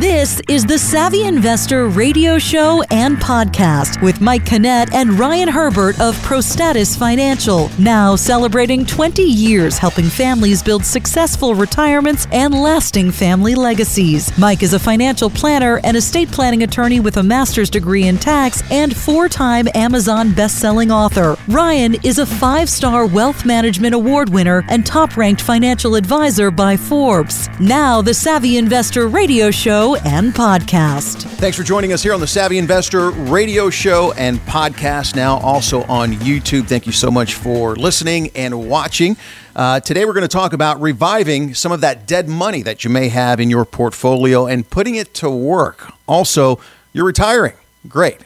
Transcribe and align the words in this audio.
This 0.00 0.40
is 0.48 0.64
the 0.64 0.78
Savvy 0.78 1.24
Investor 1.24 1.88
radio 1.88 2.38
show 2.38 2.82
and 2.90 3.18
podcast 3.18 4.00
with 4.00 4.22
Mike 4.22 4.46
Canet 4.46 4.94
and 4.94 5.18
Ryan 5.18 5.48
Herbert 5.48 6.00
of 6.00 6.16
ProStatus 6.20 6.98
Financial. 6.98 7.68
Now 7.78 8.16
celebrating 8.16 8.86
20 8.86 9.22
years 9.22 9.76
helping 9.76 10.06
families 10.06 10.62
build 10.62 10.82
successful 10.82 11.54
retirements 11.54 12.26
and 12.32 12.54
lasting 12.54 13.10
family 13.10 13.54
legacies. 13.54 14.32
Mike 14.38 14.62
is 14.62 14.72
a 14.72 14.78
financial 14.78 15.28
planner 15.28 15.78
and 15.84 15.94
estate 15.94 16.32
planning 16.32 16.62
attorney 16.62 16.98
with 17.00 17.18
a 17.18 17.22
master's 17.22 17.68
degree 17.68 18.04
in 18.08 18.16
tax 18.16 18.62
and 18.70 18.96
four 18.96 19.28
time 19.28 19.68
Amazon 19.74 20.32
best-selling 20.32 20.90
author. 20.90 21.36
Ryan 21.48 21.96
is 22.02 22.18
a 22.18 22.24
five 22.24 22.70
star 22.70 23.04
wealth 23.04 23.44
management 23.44 23.94
award 23.94 24.30
winner 24.30 24.64
and 24.70 24.86
top 24.86 25.18
ranked 25.18 25.42
financial 25.42 25.96
advisor 25.96 26.50
by 26.50 26.78
Forbes. 26.78 27.50
Now, 27.60 28.00
the 28.00 28.14
Savvy 28.14 28.56
Investor 28.56 29.06
radio 29.06 29.50
show 29.50 29.81
and 29.82 30.32
podcast. 30.32 31.22
Thanks 31.38 31.56
for 31.56 31.64
joining 31.64 31.92
us 31.92 32.04
here 32.04 32.14
on 32.14 32.20
the 32.20 32.26
Savvy 32.26 32.56
Investor 32.56 33.10
radio 33.10 33.68
show 33.68 34.12
and 34.12 34.38
podcast, 34.40 35.16
now 35.16 35.38
also 35.38 35.82
on 35.84 36.12
YouTube. 36.12 36.68
Thank 36.68 36.86
you 36.86 36.92
so 36.92 37.10
much 37.10 37.34
for 37.34 37.74
listening 37.74 38.30
and 38.36 38.68
watching. 38.68 39.16
Uh, 39.56 39.80
today, 39.80 40.04
we're 40.04 40.12
going 40.12 40.22
to 40.22 40.28
talk 40.28 40.52
about 40.52 40.80
reviving 40.80 41.52
some 41.52 41.72
of 41.72 41.80
that 41.80 42.06
dead 42.06 42.28
money 42.28 42.62
that 42.62 42.84
you 42.84 42.90
may 42.90 43.08
have 43.08 43.40
in 43.40 43.50
your 43.50 43.64
portfolio 43.64 44.46
and 44.46 44.70
putting 44.70 44.94
it 44.94 45.14
to 45.14 45.28
work. 45.28 45.92
Also, 46.06 46.60
you're 46.92 47.04
retiring. 47.04 47.54
Great. 47.88 48.20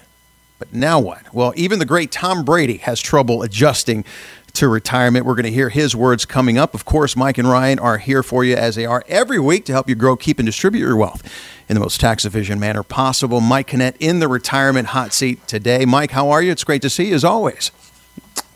But 0.58 0.74
now 0.74 1.00
what? 1.00 1.34
Well, 1.34 1.54
even 1.56 1.78
the 1.78 1.86
great 1.86 2.10
Tom 2.10 2.44
Brady 2.44 2.76
has 2.78 3.00
trouble 3.00 3.42
adjusting 3.42 4.04
to 4.56 4.68
retirement. 4.68 5.26
We're 5.26 5.34
going 5.34 5.44
to 5.44 5.50
hear 5.50 5.68
his 5.68 5.94
words 5.94 6.24
coming 6.24 6.58
up. 6.58 6.74
Of 6.74 6.84
course, 6.84 7.14
Mike 7.16 7.38
and 7.38 7.48
Ryan 7.48 7.78
are 7.78 7.98
here 7.98 8.22
for 8.22 8.44
you 8.44 8.56
as 8.56 8.74
they 8.74 8.86
are 8.86 9.04
every 9.06 9.38
week 9.38 9.64
to 9.66 9.72
help 9.72 9.88
you 9.88 9.94
grow, 9.94 10.16
keep, 10.16 10.38
and 10.38 10.46
distribute 10.46 10.80
your 10.80 10.96
wealth 10.96 11.22
in 11.68 11.74
the 11.74 11.80
most 11.80 12.00
tax 12.00 12.24
efficient 12.24 12.60
manner 12.60 12.82
possible. 12.82 13.40
Mike 13.40 13.68
Canet 13.68 13.96
in 14.00 14.20
the 14.20 14.28
retirement 14.28 14.88
hot 14.88 15.12
seat 15.12 15.46
today. 15.46 15.84
Mike, 15.84 16.10
how 16.10 16.30
are 16.30 16.42
you? 16.42 16.52
It's 16.52 16.64
great 16.64 16.82
to 16.82 16.90
see 16.90 17.08
you 17.08 17.14
as 17.14 17.24
always. 17.24 17.70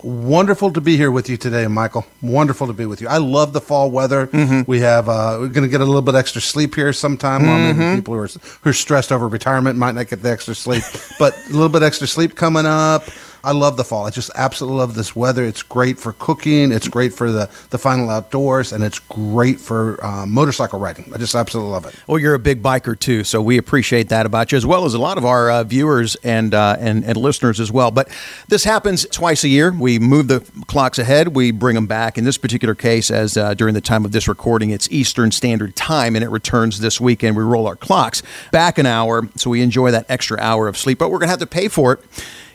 Wonderful 0.03 0.73
to 0.73 0.81
be 0.81 0.97
here 0.97 1.11
with 1.11 1.29
you 1.29 1.37
today, 1.37 1.67
Michael. 1.67 2.07
Wonderful 2.23 2.67
to 2.69 2.73
be 2.73 2.87
with 2.87 3.03
you. 3.03 3.09
I 3.09 3.19
love 3.19 3.53
the 3.53 3.61
fall 3.61 3.91
weather. 3.91 4.29
Mm-hmm. 4.29 4.63
We 4.71 4.81
have 4.81 5.11
uh, 5.11 5.37
we're 5.39 5.49
going 5.49 5.67
to 5.67 5.71
get 5.71 5.83
a 5.83 5.85
little 5.85 6.01
bit 6.01 6.15
extra 6.15 6.41
sleep 6.41 6.75
here 6.75 6.95
sometime. 6.95 7.43
Mm-hmm. 7.43 7.79
Well, 7.79 7.97
people 7.97 8.15
who 8.15 8.21
are 8.21 8.29
who 8.63 8.71
are 8.71 8.73
stressed 8.73 9.13
over 9.13 9.29
retirement 9.29 9.79
might 9.79 9.95
not 9.95 10.09
get 10.09 10.23
the 10.23 10.31
extra 10.31 10.55
sleep, 10.55 10.85
but 11.19 11.37
a 11.37 11.53
little 11.53 11.69
bit 11.69 11.83
extra 11.83 12.07
sleep 12.07 12.35
coming 12.35 12.65
up. 12.65 13.05
I 13.43 13.53
love 13.53 13.77
the 13.77 13.85
fall. 13.85 14.07
I 14.07 14.11
just 14.11 14.31
absolutely 14.35 14.79
love 14.79 14.95
this 14.95 15.17
weather. 15.17 15.45
It's 15.45 15.63
great 15.63 15.99
for 15.99 16.13
cooking. 16.15 16.73
It's 16.73 16.89
great 16.89 17.13
for 17.13 17.31
the, 17.31 17.51
the 17.71 17.79
final 17.79 18.11
outdoors, 18.11 18.73
and 18.73 18.85
it's 18.85 18.99
great 18.99 19.61
for 19.61 20.03
uh, 20.05 20.27
motorcycle 20.27 20.79
riding. 20.79 21.11
I 21.15 21.19
just 21.19 21.35
absolutely 21.35 21.73
love 21.73 21.87
it. 21.87 21.95
Well, 22.07 22.19
you're 22.19 22.35
a 22.35 22.39
big 22.39 22.63
biker 22.63 22.99
too, 22.99 23.25
so 23.25 23.43
we 23.43 23.59
appreciate 23.59 24.09
that 24.11 24.27
about 24.27 24.53
you, 24.53 24.57
as 24.57 24.67
well 24.67 24.85
as 24.85 24.95
a 24.95 24.99
lot 24.99 25.19
of 25.19 25.25
our 25.25 25.51
uh, 25.51 25.65
viewers 25.65 26.17
and, 26.17 26.55
uh, 26.55 26.77
and 26.79 27.05
and 27.05 27.17
listeners 27.17 27.61
as 27.61 27.73
well. 27.73 27.91
But 27.91 28.09
this 28.49 28.65
happens 28.65 29.07
twice 29.07 29.45
a 29.45 29.49
year. 29.49 29.73
We 29.73 29.99
move 29.99 30.29
the 30.29 30.41
clocks 30.67 30.99
ahead. 30.99 31.29
We 31.29 31.51
bring 31.51 31.75
them 31.75 31.87
back. 31.87 32.19
In 32.19 32.25
this 32.25 32.39
particular 32.39 32.75
case, 32.75 33.11
as 33.11 33.37
uh, 33.37 33.55
during 33.55 33.75
the 33.75 33.81
time 33.81 34.05
of 34.05 34.13
this 34.13 34.29
recording, 34.29 34.71
it's 34.71 34.89
Eastern 34.91 35.31
Standard 35.31 35.77
Time, 35.77 36.15
and 36.15 36.25
it 36.25 36.29
returns 36.29 36.81
this 36.81 37.01
weekend. 37.01 37.37
We 37.37 37.43
roll 37.43 37.67
our 37.67 37.77
clocks 37.77 38.23
back 38.53 38.79
an 38.79 38.87
hour, 38.87 39.29
so 39.37 39.51
we 39.51 39.63
enjoy 39.63 39.91
that 39.91 40.07
extra 40.09 40.39
hour 40.41 40.69
of 40.69 40.77
sleep. 40.77 40.99
But 40.99 41.11
we're 41.11 41.19
gonna 41.19 41.31
have 41.31 41.41
to 41.41 41.47
pay 41.47 41.69
for 41.69 41.95
it 41.95 42.01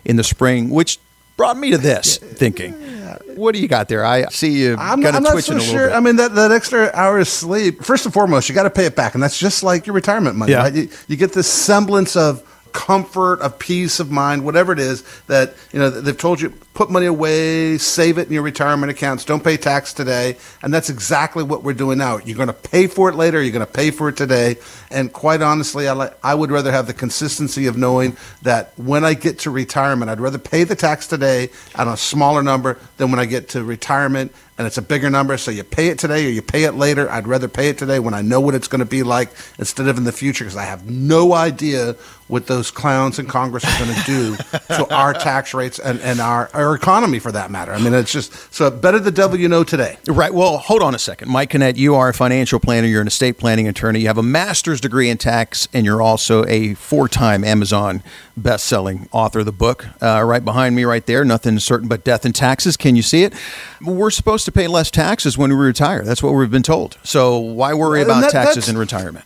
in 0.05 0.15
the 0.15 0.23
spring, 0.23 0.69
which 0.69 0.99
brought 1.37 1.57
me 1.57 1.71
to 1.71 1.77
this 1.77 2.17
thinking. 2.17 2.73
What 3.35 3.53
do 3.53 3.59
you 3.61 3.67
got 3.67 3.89
there? 3.89 4.05
I 4.05 4.25
see 4.27 4.51
you 4.63 4.73
I'm, 4.73 5.01
kind 5.01 5.07
I'm 5.07 5.15
of 5.17 5.23
not 5.23 5.31
twitching 5.33 5.59
so 5.59 5.59
a 5.59 5.59
little 5.59 5.73
sure. 5.73 5.87
bit. 5.89 5.95
I 5.95 5.99
mean, 5.99 6.15
that, 6.15 6.35
that 6.35 6.51
extra 6.51 6.89
hour 6.93 7.19
of 7.19 7.27
sleep, 7.27 7.83
first 7.83 8.05
and 8.05 8.13
foremost, 8.13 8.47
you 8.47 8.55
got 8.55 8.63
to 8.63 8.69
pay 8.69 8.85
it 8.85 8.95
back. 8.95 9.13
And 9.13 9.21
that's 9.21 9.37
just 9.37 9.61
like 9.61 9.85
your 9.85 9.93
retirement 9.93 10.37
money, 10.37 10.53
Yeah. 10.53 10.59
right? 10.59 10.73
You, 10.73 10.89
you 11.07 11.17
get 11.17 11.33
this 11.33 11.47
semblance 11.51 12.15
of 12.15 12.41
comfort, 12.71 13.41
of 13.41 13.59
peace 13.59 13.99
of 13.99 14.09
mind, 14.11 14.45
whatever 14.45 14.71
it 14.71 14.79
is 14.79 15.03
that, 15.27 15.53
you 15.73 15.79
know, 15.79 15.89
they've 15.89 16.17
told 16.17 16.39
you, 16.39 16.53
put 16.75 16.91
money 16.91 17.05
away, 17.07 17.77
save 17.77 18.17
it 18.17 18.27
in 18.27 18.33
your 18.33 18.43
retirement 18.43 18.91
accounts, 18.91 19.23
don't 19.25 19.43
pay 19.43 19.57
tax 19.57 19.93
today. 19.93 20.37
And 20.61 20.73
that's 20.73 20.89
exactly 20.89 21.41
what 21.41 21.63
we're 21.63 21.73
doing 21.73 21.97
now. 21.97 22.17
You're 22.17 22.35
going 22.35 22.47
to 22.47 22.53
pay 22.53 22.87
for 22.87 23.09
it 23.09 23.15
later, 23.15 23.41
you're 23.41 23.53
going 23.53 23.65
to 23.65 23.71
pay 23.71 23.89
for 23.89 24.09
it 24.09 24.17
today. 24.17 24.57
And 24.91 25.11
quite 25.11 25.41
honestly, 25.41 25.87
I, 25.87 26.11
I 26.21 26.35
would 26.35 26.51
rather 26.51 26.71
have 26.71 26.85
the 26.85 26.93
consistency 26.93 27.65
of 27.65 27.77
knowing 27.77 28.17
that 28.43 28.73
when 28.77 29.05
I 29.05 29.13
get 29.13 29.39
to 29.39 29.51
retirement, 29.51 30.11
I'd 30.11 30.19
rather 30.19 30.37
pay 30.37 30.65
the 30.65 30.75
tax 30.75 31.07
today 31.07 31.49
on 31.75 31.87
a 31.87 31.97
smaller 31.97 32.43
number 32.43 32.77
than 32.97 33.09
when 33.09 33.19
I 33.19 33.25
get 33.25 33.49
to 33.49 33.63
retirement 33.63 34.33
and 34.57 34.65
it's 34.65 34.77
a 34.77 34.81
bigger 34.81 35.09
number. 35.09 35.37
So 35.37 35.51
you 35.51 35.63
pay 35.63 35.87
it 35.87 35.99
today 35.99 36.25
or 36.25 36.29
you 36.29 36.41
pay 36.41 36.63
it 36.63 36.73
later. 36.73 37.09
I'd 37.11 37.27
rather 37.27 37.47
pay 37.47 37.69
it 37.69 37.77
today 37.77 37.99
when 37.99 38.13
I 38.13 38.21
know 38.21 38.39
what 38.39 38.55
it's 38.55 38.67
going 38.67 38.79
to 38.79 38.85
be 38.85 39.03
like 39.03 39.29
instead 39.59 39.87
of 39.87 39.97
in 39.97 40.05
the 40.05 40.13
future 40.13 40.45
because 40.45 40.55
I 40.55 40.63
have 40.63 40.89
no 40.89 41.33
idea 41.33 41.93
what 42.27 42.47
those 42.47 42.71
clowns 42.71 43.19
in 43.19 43.27
Congress 43.27 43.65
are 43.65 43.85
going 43.85 43.93
to 43.93 44.03
do 44.05 44.35
to 44.75 44.93
our 44.93 45.13
tax 45.13 45.53
rates 45.53 45.77
and, 45.77 45.99
and 45.99 46.19
our, 46.19 46.49
our 46.53 46.64
economy 46.73 47.19
for 47.19 47.31
that 47.31 47.51
matter. 47.51 47.73
I 47.73 47.79
mean, 47.79 47.93
it's 47.93 48.11
just 48.11 48.53
so 48.53 48.71
better 48.71 48.97
the 48.97 49.11
devil 49.11 49.37
you 49.37 49.47
know 49.47 49.63
today. 49.63 49.97
Right. 50.07 50.33
Well, 50.33 50.57
hold 50.57 50.81
on 50.81 50.95
a 50.95 50.99
second. 50.99 51.29
Mike 51.29 51.51
Canet, 51.51 51.77
you 51.77 51.93
are 51.95 52.09
a 52.09 52.13
financial 52.13 52.59
planner. 52.59 52.87
You're 52.87 53.01
an 53.01 53.07
estate 53.07 53.37
planning 53.37 53.67
attorney. 53.67 53.99
You 53.99 54.07
have 54.07 54.17
a 54.17 54.23
master's 54.23 54.81
degree 54.81 55.09
in 55.09 55.17
tax, 55.17 55.67
and 55.73 55.85
you're 55.85 56.01
also 56.01 56.45
a 56.45 56.73
four 56.75 57.07
time 57.09 57.43
Amazon 57.43 58.01
best 58.37 58.65
selling 58.65 59.07
author 59.11 59.39
of 59.39 59.45
the 59.45 59.51
book. 59.51 59.85
Uh, 60.01 60.23
right 60.23 60.43
behind 60.43 60.75
me, 60.75 60.85
right 60.85 61.05
there. 61.05 61.23
Nothing 61.25 61.59
certain 61.59 61.87
but 61.87 62.03
death 62.03 62.25
and 62.25 62.33
taxes. 62.33 62.77
Can 62.77 62.95
you 62.95 63.01
see 63.01 63.23
it? 63.23 63.33
We're 63.81 64.09
supposed 64.11 64.45
to 64.45 64.51
pay 64.51 64.67
less 64.67 64.89
taxes 64.89 65.37
when 65.37 65.51
we 65.51 65.57
retire. 65.57 66.03
That's 66.03 66.23
what 66.23 66.33
we've 66.33 66.49
been 66.49 66.63
told. 66.63 66.97
So 67.03 67.37
why 67.37 67.73
worry 67.73 68.01
about 68.01 68.21
that- 68.21 68.31
taxes 68.31 68.69
in 68.69 68.77
retirement? 68.77 69.25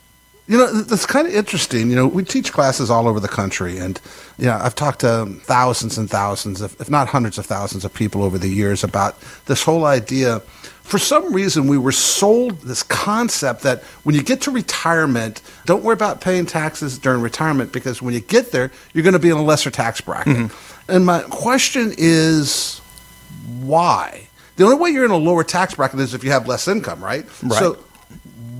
You 0.49 0.57
know, 0.57 0.73
th- 0.73 0.85
that's 0.85 1.05
kind 1.05 1.27
of 1.27 1.33
interesting. 1.33 1.91
You 1.91 1.95
know, 1.95 2.07
we 2.07 2.23
teach 2.23 2.51
classes 2.51 2.89
all 2.89 3.07
over 3.07 3.19
the 3.19 3.27
country, 3.27 3.77
and 3.77 4.01
yeah, 4.39 4.59
I've 4.61 4.73
talked 4.73 5.01
to 5.01 5.27
thousands 5.43 5.95
and 5.99 6.09
thousands, 6.09 6.59
of, 6.61 6.75
if 6.81 6.89
not 6.89 7.07
hundreds 7.07 7.37
of 7.37 7.45
thousands, 7.45 7.85
of 7.85 7.93
people 7.93 8.23
over 8.23 8.39
the 8.39 8.49
years 8.49 8.83
about 8.83 9.15
this 9.45 9.61
whole 9.61 9.85
idea. 9.85 10.39
For 10.81 10.97
some 10.97 11.31
reason, 11.31 11.67
we 11.67 11.77
were 11.77 11.91
sold 11.91 12.61
this 12.61 12.81
concept 12.81 13.61
that 13.61 13.83
when 14.03 14.15
you 14.15 14.23
get 14.23 14.41
to 14.41 14.51
retirement, 14.51 15.43
don't 15.65 15.83
worry 15.83 15.93
about 15.93 16.19
paying 16.19 16.47
taxes 16.47 16.97
during 16.97 17.21
retirement 17.21 17.71
because 17.71 18.01
when 18.01 18.15
you 18.15 18.19
get 18.19 18.51
there, 18.51 18.71
you're 18.93 19.03
going 19.03 19.13
to 19.13 19.19
be 19.19 19.29
in 19.29 19.37
a 19.37 19.43
lesser 19.43 19.69
tax 19.69 20.01
bracket. 20.01 20.35
Mm-hmm. 20.35 20.91
And 20.91 21.05
my 21.05 21.21
question 21.29 21.93
is, 21.95 22.79
why? 23.61 24.27
The 24.55 24.63
only 24.63 24.77
way 24.77 24.89
you're 24.89 25.05
in 25.05 25.11
a 25.11 25.17
lower 25.17 25.43
tax 25.43 25.75
bracket 25.75 25.99
is 25.99 26.15
if 26.15 26.23
you 26.23 26.31
have 26.31 26.47
less 26.47 26.67
income, 26.67 27.03
right? 27.03 27.23
Right. 27.43 27.59
So 27.59 27.77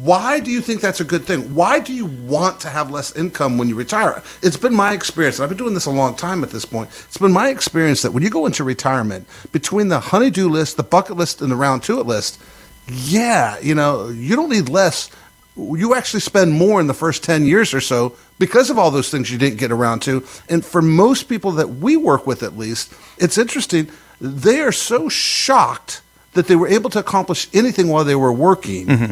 why 0.02 0.40
do 0.40 0.50
you 0.50 0.62
think 0.62 0.80
that's 0.80 1.02
a 1.02 1.04
good 1.04 1.26
thing? 1.26 1.54
Why 1.54 1.80
do 1.80 1.94
you 1.94 2.06
want 2.06 2.62
to 2.62 2.70
have 2.70 2.90
less 2.90 3.14
income 3.16 3.58
when 3.58 3.68
you 3.68 3.76
retire? 3.76 4.24
It's 4.42 4.56
been 4.56 4.74
my 4.74 4.94
experience, 4.94 5.40
and 5.40 5.44
I've 5.44 5.50
been 5.50 5.58
doing 5.58 5.74
this 5.74 5.88
a 5.88 5.92
long 5.92 6.16
time 6.16 6.44
at 6.44 6.52
this 6.52 6.64
point. 6.64 6.90
It's 7.06 7.18
been 7.18 7.34
my 7.34 7.50
experience 7.50 8.02
that 8.04 8.12
when 8.12 8.24
you 8.24 8.30
go 8.30 8.46
into 8.46 8.64
retirement, 8.64 9.28
between 9.52 9.90
the 9.90 10.00
honeydew 10.00 10.48
list, 10.48 10.78
the 10.78 10.84
bucket 10.84 11.18
list, 11.18 11.42
and 11.42 11.52
the 11.52 11.56
round 11.56 11.84
two 11.84 12.00
it 12.00 12.06
list, 12.06 12.40
yeah, 12.88 13.60
you 13.60 13.76
know, 13.76 14.08
you 14.08 14.36
don't 14.36 14.50
need 14.50 14.70
less. 14.70 15.10
You 15.58 15.96
actually 15.96 16.22
spend 16.22 16.54
more 16.54 16.80
in 16.80 16.88
the 16.88 16.94
first 16.94 17.24
10 17.24 17.46
years 17.46 17.74
or 17.74 17.82
so 17.82 18.16
because 18.38 18.70
of 18.70 18.80
all 18.80 18.92
those 18.92 19.10
things 19.10 19.30
you 19.30 19.38
didn't 19.38 19.60
get 19.60 19.72
around 19.72 20.02
to. 20.04 20.24
And 20.48 20.64
for 20.64 20.82
most 20.82 21.24
people 21.24 21.52
that 21.54 21.68
we 21.68 21.98
work 21.98 22.26
with, 22.26 22.42
at 22.42 22.58
least, 22.58 22.94
it's 23.18 23.38
interesting. 23.38 23.90
They 24.22 24.62
are 24.62 24.72
so 24.72 25.10
shocked 25.10 26.02
that 26.34 26.48
they 26.48 26.56
were 26.56 26.68
able 26.68 26.90
to 26.92 27.00
accomplish 27.00 27.48
anything 27.54 27.90
while 27.90 28.06
they 28.06 28.16
were 28.16 28.32
working 28.32 28.88
mm-hmm. 28.88 29.12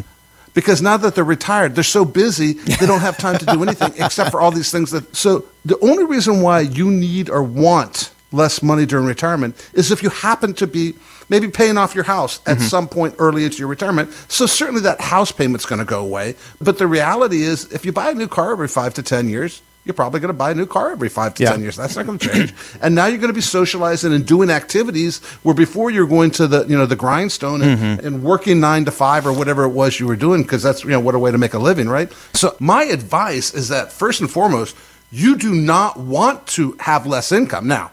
Because 0.58 0.82
now 0.82 0.98
that 0.98 1.14
they're 1.14 1.24
retired, 1.24 1.76
they're 1.76 1.84
so 1.84 2.04
busy 2.04 2.54
they 2.54 2.88
don't 2.88 3.02
have 3.02 3.16
time 3.16 3.38
to 3.38 3.46
do 3.46 3.62
anything 3.62 3.94
except 4.04 4.32
for 4.32 4.42
all 4.42 4.50
these 4.50 4.72
things 4.72 4.90
that. 4.90 5.16
So 5.16 5.46
the 5.64 5.78
only 5.82 6.04
reason 6.04 6.42
why 6.42 6.62
you 6.62 6.90
need 6.90 7.30
or 7.30 7.44
want 7.44 8.12
less 8.32 8.64
money 8.64 8.88
during 8.88 9.06
retirement 9.06 9.54
is 9.74 9.92
if 9.92 10.02
you 10.02 10.10
happen 10.10 10.56
to 10.56 10.66
be 10.66 10.96
maybe 11.30 11.48
paying 11.48 11.78
off 11.78 11.94
your 11.94 12.06
house 12.06 12.40
at 12.48 12.58
mm-hmm. 12.58 12.66
some 12.66 12.88
point 12.88 13.14
early 13.20 13.46
into 13.46 13.60
your 13.60 13.68
retirement. 13.68 14.12
So 14.30 14.48
certainly 14.48 14.82
that 14.82 15.00
house 15.00 15.32
payment's 15.32 15.68
going 15.68 15.78
to 15.78 15.86
go 15.86 16.04
away. 16.04 16.34
But 16.60 16.80
the 16.80 16.88
reality 16.88 17.44
is, 17.44 17.72
if 17.72 17.86
you 17.86 17.92
buy 17.92 18.10
a 18.10 18.16
new 18.16 18.28
car 18.28 18.54
every 18.54 18.68
five 18.68 18.96
to 18.96 19.04
ten 19.04 19.30
years. 19.30 19.62
You're 19.88 19.94
probably 19.94 20.20
going 20.20 20.30
to 20.30 20.34
buy 20.38 20.52
a 20.52 20.56
new 20.56 20.66
car 20.66 20.92
every 20.92 21.10
five 21.10 21.34
to 21.36 21.44
Yeah. 21.44 21.52
ten 21.52 21.62
years. 21.62 21.78
That's 21.78 21.96
not 21.96 22.06
going 22.06 22.18
to 22.20 22.30
change. 22.30 22.54
and 22.82 22.94
now 22.94 23.06
you're 23.06 23.18
going 23.20 23.30
to 23.30 23.34
be 23.34 23.42
socializing 23.42 24.14
and 24.14 24.26
doing 24.26 24.50
activities 24.50 25.20
where 25.44 25.56
before 25.56 25.90
you're 25.90 26.08
going 26.08 26.32
to 26.32 26.48
the 26.48 26.66
you 26.68 26.78
know 26.78 26.86
the 26.86 26.96
grindstone 26.96 27.62
and, 27.62 27.80
mm-hmm. 27.80 28.06
and 28.06 28.24
working 28.24 28.60
nine 28.60 28.86
to 28.86 28.92
five 28.92 29.26
or 29.26 29.32
whatever 29.34 29.64
it 29.64 29.70
was 29.70 30.00
you 30.00 30.08
were 30.08 30.18
doing 30.18 30.44
because 30.44 30.62
that's 30.62 30.84
you 30.84 30.90
know 30.90 31.00
what 31.00 31.16
a 31.16 31.20
way 31.20 31.32
to 31.32 31.38
make 31.38 31.54
a 31.54 31.60
living, 31.60 31.88
right? 31.88 32.12
So 32.34 32.56
my 32.60 32.84
advice 32.84 33.54
is 33.54 33.70
that 33.70 33.92
first 33.92 34.20
and 34.22 34.30
foremost, 34.30 34.76
you 35.12 35.38
do 35.38 35.56
not 35.56 35.98
want 35.98 36.46
to 36.48 36.76
have 36.80 37.08
less 37.08 37.32
income. 37.32 37.68
Now, 37.68 37.92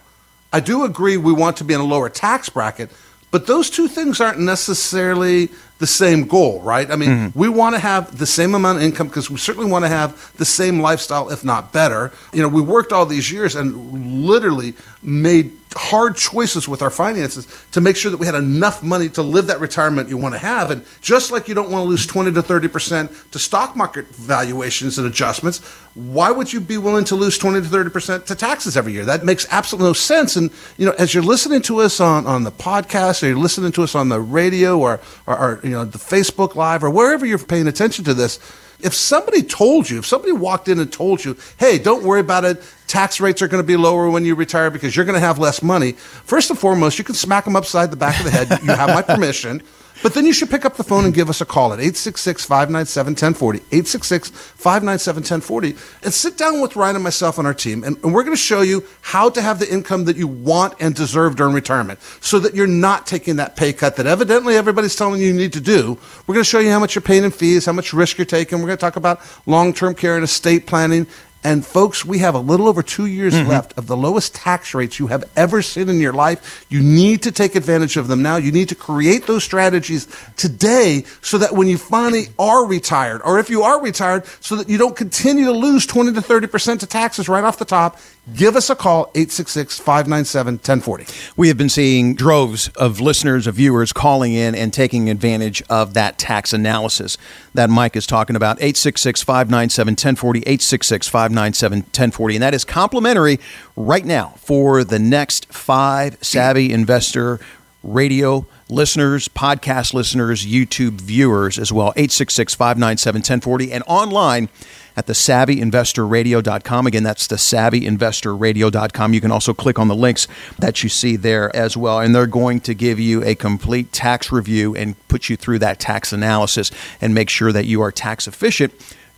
I 0.53 0.61
do 0.61 0.85
agree 0.85 1.17
we 1.17 1.33
want 1.33 1.57
to 1.59 1.65
be 1.65 1.75
in 1.75 1.81
a 1.81 1.85
lower 1.85 2.09
tax 2.09 2.49
bracket, 2.49 2.91
but 3.35 3.49
those 3.49 3.69
two 3.69 3.89
things 3.89 4.21
aren't 4.21 4.39
necessarily 4.39 5.49
the 5.81 5.89
same 5.89 6.29
goal, 6.29 6.61
right? 6.61 6.89
I 6.89 6.95
mean, 6.95 7.09
mm-hmm. 7.09 7.37
we 7.37 7.49
want 7.49 7.75
to 7.75 7.81
have 7.81 8.17
the 8.17 8.27
same 8.27 8.55
amount 8.55 8.79
of 8.79 8.85
income 8.85 9.09
because 9.09 9.29
we 9.29 9.39
certainly 9.39 9.69
want 9.69 9.85
to 9.85 9.89
have 9.89 10.33
the 10.37 10.45
same 10.45 10.79
lifestyle, 10.79 11.31
if 11.31 11.45
not 11.45 11.73
better. 11.73 12.13
You 12.33 12.43
know, 12.43 12.49
we 12.49 12.63
worked 12.63 12.93
all 12.93 13.07
these 13.07 13.33
years 13.33 13.57
and 13.57 14.25
literally 14.25 14.75
made 15.03 15.64
hard 15.75 16.17
choices 16.17 16.69
with 16.69 16.83
our 16.83 16.91
finances 16.91 17.47
to 17.73 17.81
make 17.81 17.97
sure 17.97 18.11
that 18.11 18.17
we 18.17 18.27
had 18.27 18.35
enough 18.35 18.83
money 18.83 19.09
to 19.11 19.23
live 19.23 19.47
that 19.49 19.61
retirement 19.61 20.09
you 20.09 20.17
want 20.17 20.35
to 20.35 20.39
have. 20.39 20.71
And 20.71 20.85
just 21.01 21.31
like 21.31 21.49
you 21.49 21.55
don't 21.55 21.71
want 21.71 21.85
to 21.85 21.89
lose 21.89 22.07
20 22.07 22.33
to 22.33 22.43
30% 22.43 23.31
to 23.31 23.39
stock 23.39 23.77
market 23.77 24.07
valuations 24.09 24.99
and 24.99 25.07
adjustments, 25.07 25.59
why 25.95 26.31
would 26.31 26.53
you 26.53 26.61
be 26.61 26.79
willing 26.79 27.05
to 27.05 27.15
lose 27.15 27.39
20 27.39 27.61
to 27.61 27.69
30% 27.69 28.27
to 28.27 28.35
taxes 28.35 28.77
every 28.77 28.93
year? 28.93 29.05
That 29.05 29.25
makes 29.25 29.47
absolutely 29.51 29.91
no 29.91 29.93
sense. 29.93 30.37
And, 30.37 30.51
you 30.77 30.87
know, 30.87 30.93
as 30.99 31.15
you're 31.15 31.23
listening 31.23 31.63
to 31.63 31.81
us 31.81 32.01
on, 32.01 32.27
on 32.27 32.45
the 32.45 32.53
podcast 32.53 33.23
or 33.23 33.27
you're 33.27 33.37
listening 33.37 33.73
to 33.73 33.83
us 33.83 33.95
on 33.95 34.09
the 34.09 34.21
radio 34.21 34.79
or, 34.79 35.01
or, 35.27 35.39
or 35.39 35.61
you 35.63 35.71
know, 35.71 35.85
the 35.85 35.99
Facebook 35.99 36.55
Live 36.55 36.83
or 36.83 36.91
wherever 36.91 37.27
you're 37.27 37.39
paying 37.39 37.69
attention 37.69 38.05
to 38.07 38.15
this, 38.15 38.39
if 38.81 38.93
somebody 38.95 39.43
told 39.43 39.89
you, 39.89 39.99
if 39.99 40.07
somebody 40.07 40.33
walked 40.33 40.69
in 40.69 40.79
and 40.79 40.93
told 40.93 41.25
you, 41.25 41.37
hey, 41.59 41.79
don't 41.79 42.03
worry 42.03 42.21
about 42.21 42.45
it, 42.45 42.63
tax 42.95 43.21
rates 43.21 43.43
are 43.43 43.49
going 43.49 43.61
to 43.61 43.67
be 43.67 43.77
lower 43.77 44.09
when 44.09 44.25
you 44.25 44.37
retire 44.37 44.71
because 44.71 44.95
you're 44.95 45.05
going 45.05 45.21
to 45.21 45.27
have 45.27 45.37
less 45.37 45.65
money, 45.65 45.93
first 45.93 46.49
and 46.49 46.57
foremost, 46.57 46.97
you 46.97 47.03
can 47.03 47.17
smack 47.17 47.45
them 47.45 47.57
upside 47.57 47.91
the 47.91 47.97
back 47.97 48.17
of 48.21 48.25
the 48.25 48.31
head. 48.31 48.49
you 48.63 48.69
have 48.69 48.91
my 48.91 49.03
permission. 49.03 49.61
But 50.03 50.15
then 50.15 50.27
you 50.27 50.33
should 50.33 50.51
pick 50.51 50.65
up 50.65 50.77
the 50.77 50.85
phone 50.85 51.05
and 51.05 51.15
give 51.15 51.29
us 51.31 51.41
a 51.41 51.47
call 51.47 51.73
at 51.73 51.79
866 51.79 52.45
597 52.45 53.13
1040, 53.13 53.59
866 53.59 54.31
597 54.31 55.23
1040, 55.23 55.75
and 56.05 56.13
sit 56.13 56.37
down 56.37 56.61
with 56.61 56.77
Ryan 56.77 56.97
and 56.97 57.03
myself 57.03 57.39
and 57.39 57.47
our 57.47 57.55
team. 57.55 57.83
And, 57.83 57.97
and 58.05 58.13
we're 58.13 58.23
going 58.23 58.37
to 58.37 58.43
show 58.43 58.61
you 58.61 58.85
how 59.01 59.31
to 59.31 59.41
have 59.41 59.59
the 59.59 59.73
income 59.73 60.05
that 60.05 60.17
you 60.17 60.29
want 60.29 60.75
and 60.79 60.95
deserve 60.95 61.37
during 61.37 61.55
retirement 61.55 62.01
so 62.21 62.39
that 62.41 62.55
you're 62.55 62.67
not 62.67 63.07
taking 63.07 63.37
that 63.37 63.57
pay 63.57 63.73
cut 63.73 63.97
that 63.97 64.07
evidently 64.07 64.57
everybody's 64.57 64.95
telling 64.95 65.21
you 65.21 65.29
you 65.29 65.33
need 65.33 65.55
to 65.55 65.61
do. 65.61 65.99
We're 66.27 66.35
going 66.35 66.45
to 66.45 66.51
show 66.51 66.61
you 66.61 66.71
how 66.71 66.81
much 66.81 66.95
you're 66.95 67.03
paying 67.03 67.25
in 67.25 67.31
fees, 67.31 67.65
how 67.67 67.73
much 67.73 67.93
risk 67.93 68.19
you're 68.19 68.25
taking. 68.25 68.59
We're 68.59 68.67
going 68.67 68.79
to 68.79 68.81
talk 68.81 68.97
about 68.97 69.21
long 69.47 69.73
term 69.73 69.95
care 69.95 70.17
and 70.17 70.25
estate 70.25 70.67
planning 70.67 71.07
and 71.45 71.65
folks, 71.65 72.07
we 72.07 72.19
have 72.19 72.35
a 72.35 72.39
little 72.39 72.67
over 72.67 72.83
two 72.83 73.05
years 73.05 73.35
mm-hmm. 73.35 73.51
left 73.51 73.77
of 73.77 73.87
the 73.87 73.97
lowest 73.97 74.35
tax 74.35 74.73
rates 74.73 74.99
you 74.99 75.09
have 75.09 75.25
ever 75.37 75.61
seen 75.61 75.91
in 75.91 76.01
your 76.01 76.15
life. 76.15 76.65
You 76.71 76.81
need 76.81 77.23
to 77.25 77.33
take 77.33 77.55
advantage 77.55 77.99
of 77.99 78.09
them 78.09 78.23
now. 78.23 78.37
You 78.37 78.51
need 78.51 78.71
to 78.71 78.75
create 78.75 79.27
those 79.27 79.45
strategies 79.45 80.09
today 80.37 81.05
so 81.21 81.37
that 81.37 81.53
when 81.53 81.69
you 81.69 81.77
finally 81.77 82.29
are 82.39 82.67
retired, 82.67 83.21
or 83.27 83.39
if 83.39 83.51
you 83.51 83.63
are 83.63 83.83
retired, 83.83 84.25
so 84.41 84.57
that 84.57 84.71
you 84.71 84.79
don't 84.79 84.97
continue 84.97 85.45
to 85.45 85.53
lose 85.53 85.85
20 85.85 86.15
to 86.15 86.21
30% 86.23 86.81
to 86.81 86.87
taxes 86.87 87.29
right 87.29 87.45
off 87.45 87.59
the 87.59 87.67
top, 87.67 87.99
give 88.35 88.57
us 88.57 88.71
a 88.71 88.75
call, 88.75 89.11
866 89.15 89.79
597 89.79 90.55
1040. 90.55 91.07
We 91.37 91.49
have 91.49 91.59
been 91.59 91.69
seeing 91.69 92.15
droves 92.15 92.69
of 92.69 93.01
listeners, 93.01 93.47
of 93.47 93.57
viewers 93.57 93.93
calling 93.93 94.33
in 94.33 94.55
and 94.55 94.73
taking 94.73 95.11
advantage 95.11 95.63
of 95.69 95.93
that 95.93 96.17
tax 96.17 96.55
analysis 96.55 97.19
that 97.53 97.69
Mike 97.69 97.97
is 97.97 98.07
talking 98.07 98.35
about. 98.35 98.57
866 98.57 99.23
597 99.23 99.93
1040, 99.93 100.39
866 100.41 101.07
597 101.09 101.34
1040. 101.37 102.37
And 102.37 102.43
that 102.43 102.55
is 102.55 102.65
complimentary 102.65 103.39
right 103.77 104.05
now 104.05 104.35
for 104.39 104.85
the 104.85 104.99
next 104.99 105.53
five 105.53 106.17
Savvy 106.23 106.73
Investor 106.73 107.41
radio 107.83 108.47
listeners, 108.69 109.29
podcast 109.29 109.95
listeners, 109.95 110.47
YouTube 110.47 111.01
viewers 111.01 111.59
as 111.59 111.73
well. 111.73 111.93
866 111.97 112.55
597 112.55 113.19
1040 113.21 113.73
and 113.73 113.85
online 113.87 114.49
at 114.97 115.07
the 115.07 115.13
savvyinvestorradio.com. 115.13 116.87
Again, 116.87 117.03
that's 117.03 117.27
the 117.27 117.37
savvyinvestorradio.com. 117.37 119.15
You 119.15 119.21
can 119.21 119.31
also 119.31 119.53
click 119.53 119.79
on 119.79 119.89
the 119.89 119.95
links 119.95 120.27
that 120.59 120.83
you 120.83 120.89
see 120.89 121.17
there 121.17 121.55
as 121.55 121.77
well. 121.77 122.01
And 122.01 122.15
they're 122.15 122.27
going 122.27 122.61
to 122.61 122.75
give 122.75 122.99
you 123.01 123.23
a 123.25 123.35
complete 123.35 123.93
tax 123.93 124.33
review 124.33 124.75
and 124.75 124.97
put 125.09 125.29
you 125.29 125.37
through 125.37 125.59
that 125.61 125.79
tax 125.79 126.13
analysis 126.13 126.71
and 127.01 127.15
make 127.15 127.29
sure 127.29 127.53
that 127.53 127.67
you 127.67 127.81
are 127.83 127.93
tax 127.93 128.27
efficient 128.29 128.73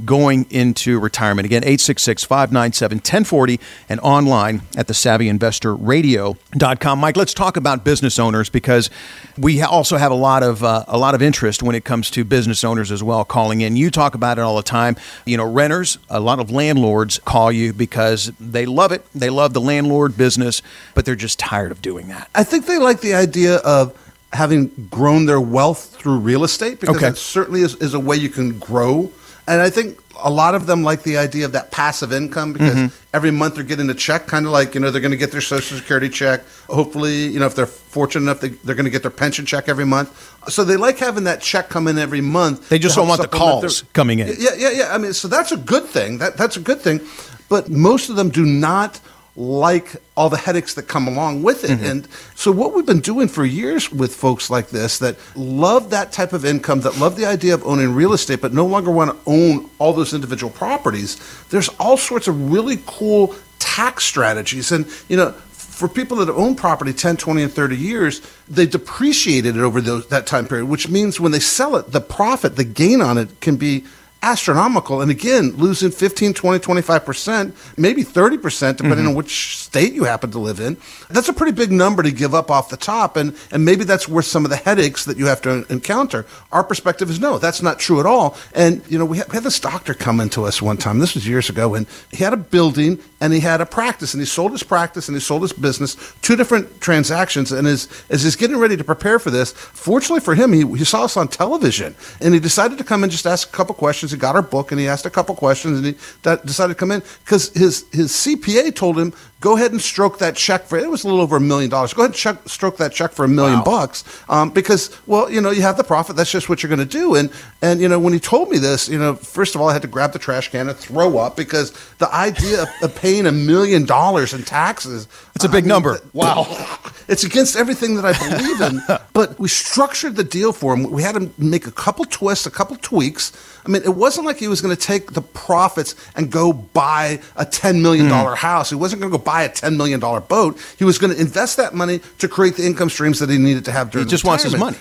going 0.04 0.46
into 0.50 1.00
retirement. 1.00 1.46
Again, 1.46 1.62
866 1.62 2.24
597 2.24 2.98
1040 2.98 3.60
and 3.88 4.00
online 4.00 4.62
at 4.76 4.88
the 4.88 4.92
savvyinvestorradio.com. 4.92 6.98
Mike, 6.98 7.16
let's 7.16 7.34
talk 7.34 7.56
about 7.56 7.84
business 7.84 8.18
owners 8.18 8.50
because 8.50 8.90
we 9.38 9.62
also 9.62 9.96
have 9.96 10.12
a 10.12 10.16
lot 10.16 10.42
of 10.42 10.62
uh, 10.62 10.84
a 10.88 10.98
lot 10.98 11.14
of 11.14 11.22
interest 11.22 11.62
when 11.62 11.74
it 11.74 11.84
comes 11.84 12.10
to 12.10 12.24
business 12.24 12.64
owners 12.64 12.92
as 12.92 13.02
well 13.02 13.24
calling 13.24 13.62
in. 13.62 13.76
You 13.76 13.90
talk 13.90 14.14
about 14.14 14.38
it 14.38 14.42
all 14.42 14.56
the 14.56 14.62
time. 14.62 14.96
You 15.24 15.36
know, 15.36 15.50
renters, 15.50 15.98
a 16.10 16.20
lot 16.20 16.40
of 16.40 16.50
landlords 16.50 17.18
call 17.20 17.50
you 17.50 17.72
because 17.72 18.32
they 18.38 18.66
love 18.66 18.92
it. 18.92 19.04
They 19.14 19.30
love 19.30 19.54
the 19.54 19.60
landlord 19.60 20.16
business, 20.16 20.62
but 20.94 21.04
they're 21.04 21.16
just 21.16 21.38
tired 21.38 21.72
of 21.72 21.80
doing 21.80 22.08
that. 22.08 22.28
I 22.34 22.44
think 22.44 22.66
they 22.66 22.78
like 22.78 23.00
the 23.00 23.14
idea 23.14 23.56
of 23.56 23.96
having 24.32 24.68
grown 24.90 25.26
their 25.26 25.40
wealth 25.40 25.96
through 25.96 26.18
real 26.18 26.44
estate 26.44 26.80
because 26.80 26.96
okay. 26.96 27.08
it 27.08 27.16
certainly 27.16 27.62
is, 27.62 27.76
is 27.76 27.94
a 27.94 28.00
way 28.00 28.16
you 28.16 28.28
can 28.28 28.58
grow 28.58 29.10
and 29.46 29.60
I 29.60 29.70
think 29.70 30.00
a 30.22 30.30
lot 30.30 30.54
of 30.54 30.66
them 30.66 30.82
like 30.82 31.02
the 31.02 31.18
idea 31.18 31.44
of 31.44 31.52
that 31.52 31.70
passive 31.70 32.12
income 32.12 32.52
because 32.52 32.74
mm-hmm. 32.74 33.14
every 33.14 33.30
month 33.30 33.54
they're 33.54 33.64
getting 33.64 33.88
a 33.90 33.94
check, 33.94 34.26
kind 34.26 34.46
of 34.46 34.52
like 34.52 34.74
you 34.74 34.80
know 34.80 34.90
they're 34.90 35.00
going 35.00 35.12
to 35.12 35.16
get 35.16 35.32
their 35.32 35.40
Social 35.40 35.76
Security 35.76 36.08
check. 36.08 36.42
Hopefully, 36.68 37.26
you 37.26 37.38
know 37.38 37.46
if 37.46 37.54
they're 37.54 37.66
fortunate 37.66 38.22
enough, 38.22 38.40
they, 38.40 38.48
they're 38.48 38.74
going 38.74 38.84
to 38.84 38.90
get 38.90 39.02
their 39.02 39.10
pension 39.10 39.46
check 39.46 39.68
every 39.68 39.86
month. 39.86 40.10
So 40.48 40.64
they 40.64 40.76
like 40.76 40.98
having 40.98 41.24
that 41.24 41.40
check 41.40 41.68
come 41.68 41.86
in 41.86 41.98
every 41.98 42.20
month. 42.20 42.68
They 42.68 42.78
just 42.78 42.96
don't 42.96 43.08
want 43.08 43.22
the 43.22 43.28
calls 43.28 43.82
their, 43.82 43.88
coming 43.92 44.18
in. 44.18 44.28
Yeah, 44.38 44.50
yeah, 44.56 44.70
yeah. 44.70 44.94
I 44.94 44.98
mean, 44.98 45.12
so 45.12 45.28
that's 45.28 45.52
a 45.52 45.56
good 45.56 45.84
thing. 45.84 46.18
That 46.18 46.36
that's 46.36 46.56
a 46.56 46.60
good 46.60 46.80
thing. 46.80 47.00
But 47.48 47.68
most 47.68 48.08
of 48.10 48.16
them 48.16 48.30
do 48.30 48.44
not 48.44 49.00
like 49.36 49.96
all 50.16 50.30
the 50.30 50.38
headaches 50.38 50.74
that 50.74 50.84
come 50.84 51.06
along 51.06 51.42
with 51.42 51.62
it. 51.64 51.70
Mm-hmm. 51.70 51.84
And 51.84 52.08
so, 52.34 52.50
what 52.50 52.74
we've 52.74 52.86
been 52.86 53.00
doing 53.00 53.28
for 53.28 53.44
years 53.44 53.92
with 53.92 54.14
folks 54.14 54.48
like 54.48 54.68
this 54.68 54.98
that 54.98 55.16
love 55.36 55.90
that 55.90 56.12
type 56.12 56.32
of 56.32 56.44
income, 56.44 56.80
that 56.80 56.98
love 56.98 57.16
the 57.16 57.26
idea 57.26 57.54
of 57.54 57.64
owning 57.64 57.94
real 57.94 58.12
estate, 58.12 58.40
but 58.40 58.52
no 58.52 58.66
longer 58.66 58.90
want 58.90 59.10
to 59.10 59.30
own 59.30 59.68
all 59.78 59.92
those 59.92 60.14
individual 60.14 60.52
properties, 60.52 61.20
there's 61.50 61.68
all 61.78 61.96
sorts 61.96 62.28
of 62.28 62.50
really 62.50 62.78
cool 62.86 63.34
tax 63.58 64.04
strategies. 64.04 64.72
And, 64.72 64.86
you 65.08 65.16
know, 65.16 65.32
for 65.32 65.88
people 65.88 66.16
that 66.16 66.30
own 66.30 66.54
property 66.54 66.94
10, 66.94 67.18
20, 67.18 67.42
and 67.42 67.52
30 67.52 67.76
years, 67.76 68.22
they 68.48 68.64
depreciated 68.64 69.56
it 69.56 69.60
over 69.60 69.82
those, 69.82 70.06
that 70.08 70.26
time 70.26 70.48
period, 70.48 70.66
which 70.66 70.88
means 70.88 71.20
when 71.20 71.32
they 71.32 71.40
sell 71.40 71.76
it, 71.76 71.92
the 71.92 72.00
profit, 72.00 72.56
the 72.56 72.64
gain 72.64 73.02
on 73.02 73.18
it 73.18 73.40
can 73.40 73.56
be 73.56 73.84
astronomical. 74.26 75.00
And 75.02 75.10
again, 75.10 75.50
losing 75.52 75.92
15, 75.92 76.34
20, 76.34 76.58
25%, 76.58 77.52
maybe 77.76 78.02
30%, 78.02 78.76
depending 78.76 78.98
mm-hmm. 78.98 79.08
on 79.08 79.14
which 79.14 79.56
state 79.58 79.92
you 79.92 80.02
happen 80.04 80.32
to 80.32 80.38
live 80.40 80.58
in. 80.58 80.76
That's 81.08 81.28
a 81.28 81.32
pretty 81.32 81.52
big 81.52 81.70
number 81.70 82.02
to 82.02 82.10
give 82.10 82.34
up 82.34 82.50
off 82.50 82.68
the 82.68 82.76
top. 82.76 83.16
And, 83.16 83.36
and 83.52 83.64
maybe 83.64 83.84
that's 83.84 84.08
worth 84.08 84.24
some 84.24 84.44
of 84.44 84.50
the 84.50 84.56
headaches 84.56 85.04
that 85.04 85.16
you 85.16 85.26
have 85.26 85.40
to 85.42 85.64
encounter. 85.70 86.26
Our 86.50 86.64
perspective 86.64 87.08
is 87.08 87.20
no, 87.20 87.38
that's 87.38 87.62
not 87.62 87.78
true 87.78 88.00
at 88.00 88.06
all. 88.06 88.36
And, 88.52 88.82
you 88.88 88.98
know, 88.98 89.04
we 89.04 89.18
had, 89.18 89.28
we 89.28 89.34
had 89.34 89.44
this 89.44 89.60
doctor 89.60 89.94
come 89.94 90.18
into 90.18 90.44
us 90.44 90.60
one 90.60 90.76
time, 90.76 90.98
this 90.98 91.14
was 91.14 91.26
years 91.26 91.48
ago, 91.48 91.76
and 91.76 91.86
he 92.10 92.24
had 92.24 92.32
a 92.32 92.36
building 92.36 92.98
and 93.20 93.32
he 93.32 93.40
had 93.40 93.60
a 93.60 93.66
practice 93.66 94.12
and 94.12 94.20
he 94.20 94.26
sold 94.26 94.52
his 94.52 94.64
practice 94.64 95.08
and 95.08 95.16
he 95.16 95.20
sold 95.20 95.42
his 95.42 95.52
business, 95.52 95.96
two 96.20 96.34
different 96.34 96.80
transactions. 96.80 97.52
And 97.52 97.68
as, 97.68 97.88
as 98.10 98.24
he's 98.24 98.36
getting 98.36 98.56
ready 98.56 98.76
to 98.76 98.84
prepare 98.84 99.18
for 99.20 99.30
this, 99.30 99.52
fortunately 99.52 100.20
for 100.20 100.34
him, 100.34 100.52
he, 100.52 100.66
he 100.76 100.84
saw 100.84 101.04
us 101.04 101.16
on 101.16 101.28
television 101.28 101.94
and 102.20 102.34
he 102.34 102.40
decided 102.40 102.76
to 102.78 102.84
come 102.84 103.04
and 103.04 103.12
just 103.12 103.26
ask 103.26 103.48
a 103.48 103.52
couple 103.52 103.74
questions. 103.74 104.15
He 104.16 104.20
got 104.20 104.34
our 104.34 104.40
book 104.40 104.72
and 104.72 104.80
he 104.80 104.88
asked 104.88 105.04
a 105.04 105.10
couple 105.10 105.34
questions 105.34 105.76
and 105.76 105.86
he 105.86 106.46
decided 106.46 106.72
to 106.72 106.74
come 106.74 106.90
in 106.90 107.02
because 107.22 107.52
his, 107.52 107.84
his 107.92 108.12
CPA 108.12 108.74
told 108.74 108.98
him 108.98 109.12
go 109.40 109.56
ahead 109.56 109.72
and 109.72 109.80
stroke 109.80 110.18
that 110.18 110.34
check 110.36 110.64
for 110.64 110.78
it 110.78 110.90
was 110.90 111.04
a 111.04 111.06
little 111.06 111.20
over 111.20 111.36
a 111.36 111.40
million 111.40 111.70
dollars. 111.70 111.92
Go 111.92 112.02
ahead 112.02 112.10
and 112.10 112.16
check, 112.16 112.36
stroke 112.48 112.78
that 112.78 112.92
check 112.92 113.12
for 113.12 113.24
a 113.24 113.28
million 113.28 113.58
wow. 113.58 113.64
bucks 113.64 114.04
um, 114.28 114.50
because 114.50 114.96
well 115.06 115.30
you 115.30 115.40
know 115.40 115.50
you 115.50 115.62
have 115.62 115.76
the 115.76 115.84
profit. 115.84 116.16
That's 116.16 116.30
just 116.30 116.48
what 116.48 116.62
you're 116.62 116.68
going 116.68 116.86
to 116.86 116.98
do. 116.98 117.14
And 117.14 117.30
and 117.62 117.80
you 117.80 117.88
know 117.88 117.98
when 117.98 118.12
he 118.12 118.20
told 118.20 118.50
me 118.50 118.58
this, 118.58 118.88
you 118.88 118.98
know 118.98 119.14
first 119.14 119.54
of 119.54 119.60
all 119.60 119.68
I 119.68 119.72
had 119.72 119.82
to 119.82 119.88
grab 119.88 120.12
the 120.12 120.18
trash 120.18 120.50
can 120.50 120.68
and 120.68 120.76
throw 120.76 121.18
up 121.18 121.36
because 121.36 121.72
the 121.98 122.12
idea 122.14 122.62
of, 122.62 122.68
of 122.82 122.96
paying 122.96 123.26
a 123.26 123.32
million 123.32 123.84
dollars 123.84 124.32
in 124.32 124.42
taxes 124.42 125.08
it's 125.36 125.44
a 125.44 125.48
big 125.50 125.64
I 125.64 125.66
mean, 125.66 125.68
number. 125.68 126.00
wow, 126.14 126.46
it's 127.08 127.22
against 127.22 127.56
everything 127.56 127.96
that 127.96 128.06
I 128.06 128.12
believe 128.18 128.58
in. 128.62 128.80
but 129.12 129.38
we 129.38 129.48
structured 129.48 130.16
the 130.16 130.24
deal 130.24 130.50
for 130.50 130.72
him. 130.72 130.90
We 130.90 131.02
had 131.02 131.14
him 131.14 131.34
make 131.36 131.66
a 131.66 131.70
couple 131.70 132.06
twists, 132.06 132.46
a 132.46 132.50
couple 132.50 132.74
tweaks. 132.76 133.32
I 133.66 133.68
mean, 133.68 133.82
it 133.82 133.94
wasn't 133.94 134.24
like 134.24 134.38
he 134.38 134.48
was 134.48 134.62
going 134.62 134.74
to 134.74 134.80
take 134.80 135.12
the 135.12 135.20
profits 135.20 135.94
and 136.16 136.32
go 136.32 136.54
buy 136.54 137.20
a 137.36 137.44
$10 137.44 137.82
million 137.82 138.06
mm. 138.06 138.36
house. 138.36 138.70
He 138.70 138.76
wasn't 138.76 139.02
going 139.02 139.12
to 139.12 139.18
go 139.18 139.22
buy 139.26 139.42
a 139.42 139.50
$10 139.50 139.76
million 139.76 140.00
boat. 140.00 140.58
He 140.78 140.84
was 140.84 140.96
going 140.96 141.12
to 141.12 141.20
invest 141.20 141.58
that 141.58 141.74
money 141.74 142.00
to 142.20 142.28
create 142.28 142.56
the 142.56 142.64
income 142.64 142.88
streams 142.88 143.18
that 143.18 143.28
he 143.28 143.36
needed 143.36 143.66
to 143.66 143.72
have 143.72 143.90
during 143.90 144.06
He 144.06 144.10
just 144.10 144.24
wants 144.24 144.44
his 144.44 144.56
money. 144.56 144.78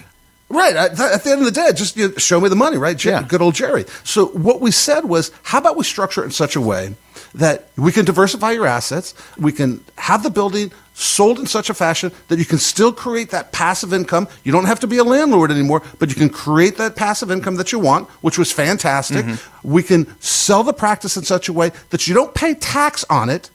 Right. 0.48 0.75
At, 0.75 0.96
the 0.96 1.32
end 1.32 1.40
of 1.40 1.46
the 1.46 1.52
day, 1.52 1.72
just 1.74 1.98
you 1.98 2.10
know, 2.10 2.16
show 2.16 2.40
me 2.40 2.50
the 2.50 2.56
money, 2.56 2.78
right? 2.78 2.96
Jer- 2.96 3.10
yeah. 3.10 3.24
Good 3.28 3.42
old 3.42 3.56
Jerry. 3.56 3.86
So 4.04 4.28
what 4.28 4.62
we 4.62 4.70
said 4.70 5.06
was, 5.06 5.32
how 5.42 5.58
about 5.58 5.75
we 5.75 5.84
structure 5.84 6.22
it 6.22 6.25
in 6.25 6.32
such 6.32 6.56
a 6.56 6.62
way 6.62 6.96
that 7.34 7.68
we 7.75 7.92
can 7.92 8.06
diversify 8.06 8.52
your 8.52 8.68
assets, 8.68 9.14
we 9.38 9.52
can 9.52 9.84
have 9.98 10.24
the 10.24 10.30
building 10.30 10.72
sold 10.94 11.40
in 11.40 11.46
such 11.46 11.70
a 11.70 11.74
fashion 11.74 12.12
that 12.30 12.40
you 12.40 12.46
can 12.46 12.58
still 12.58 12.94
create 12.94 13.32
that 13.32 13.52
passive 13.52 13.94
income. 13.94 14.28
You 14.44 14.52
don't 14.52 14.66
have 14.66 14.80
to 14.80 14.88
be 14.88 14.98
a 14.98 15.04
landlord 15.04 15.52
anymore, 15.52 15.82
but 16.00 16.10
you 16.10 16.16
can 16.16 16.30
create 16.30 16.78
that 16.78 16.96
passive 16.96 17.30
income 17.30 17.56
that 17.56 17.72
you 17.72 17.80
want, 17.80 18.08
which 18.22 18.38
was 18.38 18.52
fantastic. 18.52 19.25
Mm-hmm. 19.25 19.70
We 19.70 19.84
can 19.84 20.20
sell 20.22 20.64
the 20.64 20.74
practice 20.74 21.18
in 21.18 21.24
such 21.24 21.50
a 21.50 21.54
way 21.54 21.72
that 21.90 22.08
you 22.08 22.14
don't 22.14 22.34
pay 22.34 22.54
tax 22.54 23.04
on 23.10 23.30
it. 23.30 23.50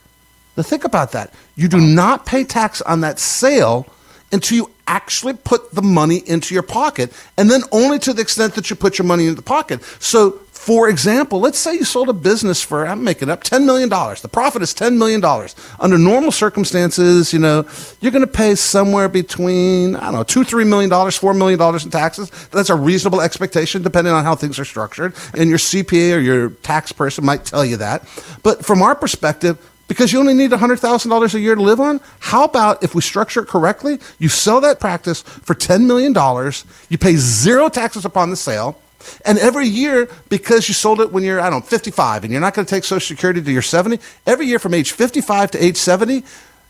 Now 0.57 0.63
think 0.63 0.85
about 0.85 1.13
that. 1.13 1.33
You 1.57 1.69
do 1.69 1.81
not 1.81 2.27
pay 2.27 2.45
tax 2.45 2.81
on 2.83 3.01
that 3.01 3.19
sale 3.19 3.87
until 4.33 4.57
you 4.57 4.71
actually 4.87 5.35
put 5.35 5.73
the 5.73 5.83
money 5.83 6.19
into 6.27 6.55
your 6.55 6.63
pocket, 6.63 7.13
and 7.37 7.51
then 7.51 7.63
only 7.73 7.99
to 8.01 8.13
the 8.13 8.21
extent 8.23 8.55
that 8.55 8.71
you 8.71 8.77
put 8.77 8.99
your 8.99 9.07
money 9.07 9.25
into 9.25 9.37
the 9.37 9.43
pocket. 9.43 9.83
So, 10.01 10.41
for 10.53 10.91
example, 10.91 11.41
let's 11.41 11.59
say 11.59 11.75
you 11.75 11.85
sold 11.85 12.11
a 12.11 12.13
business 12.13 12.63
for, 12.63 12.87
I'm 12.87 13.03
making 13.03 13.31
up 13.31 13.43
$10 13.45 13.65
million. 13.65 13.89
The 13.89 14.29
profit 14.31 14.61
is 14.61 14.75
$10 14.75 14.99
million. 14.99 15.25
Under 15.79 15.97
normal 15.97 16.33
circumstances, 16.33 17.33
you 17.33 17.39
know, 17.39 17.67
you're 18.01 18.13
going 18.13 18.27
to 18.27 18.31
pay 18.31 18.55
somewhere 18.57 19.09
between, 19.09 19.97
I 19.97 20.07
don't 20.07 20.15
know, 20.15 20.23
two, 20.23 20.41
$3 20.41 20.69
million, 20.69 20.91
$4 20.91 21.37
million 21.39 21.83
in 21.83 21.91
taxes. 21.91 22.31
That's 22.51 22.69
a 22.69 22.75
reasonable 22.75 23.23
expectation 23.23 23.83
depending 23.83 24.13
on 24.13 24.23
how 24.23 24.35
things 24.35 24.59
are 24.59 24.67
structured. 24.67 25.15
And 25.33 25.49
your 25.49 25.59
CPA 25.59 26.17
or 26.17 26.21
your 26.21 26.51
tax 26.51 26.93
person 26.93 27.25
might 27.25 27.47
tell 27.47 27.65
you 27.65 27.79
that. 27.79 28.07
But 28.43 28.63
from 28.65 28.83
our 28.83 28.95
perspective, 28.95 29.57
because 29.91 30.13
you 30.13 30.21
only 30.21 30.35
need 30.35 30.53
$100,000 30.53 31.35
a 31.35 31.41
year 31.41 31.57
to 31.57 31.61
live 31.61 31.81
on? 31.81 32.01
How 32.21 32.45
about 32.45 32.81
if 32.81 32.95
we 32.95 33.03
structure 33.03 33.43
it 33.43 33.49
correctly? 33.49 33.99
You 34.21 34.29
sell 34.29 34.61
that 34.61 34.79
practice 34.79 35.23
for 35.23 35.53
$10 35.53 35.85
million, 35.85 36.15
you 36.89 36.97
pay 36.97 37.17
zero 37.17 37.69
taxes 37.69 38.05
upon 38.05 38.31
the 38.31 38.37
sale, 38.37 38.81
and 39.27 39.37
every 39.37 39.67
year, 39.67 40.09
because 40.29 40.69
you 40.69 40.75
sold 40.75 41.01
it 41.01 41.11
when 41.11 41.25
you're, 41.25 41.41
I 41.41 41.51
don't 41.51 41.65
know, 41.65 41.67
55, 41.67 42.23
and 42.23 42.33
you're 42.33 42.41
not 42.41 42.55
going 42.55 42.65
to 42.65 42.71
take 42.73 42.85
Social 42.85 43.05
Security 43.05 43.43
to 43.43 43.51
your 43.51 43.63
70, 43.63 43.99
every 44.29 44.47
year 44.47 44.61
from 44.61 44.75
age 44.75 44.93
55 44.93 45.51
to 45.51 45.65
age 45.65 45.77
70, 45.77 46.23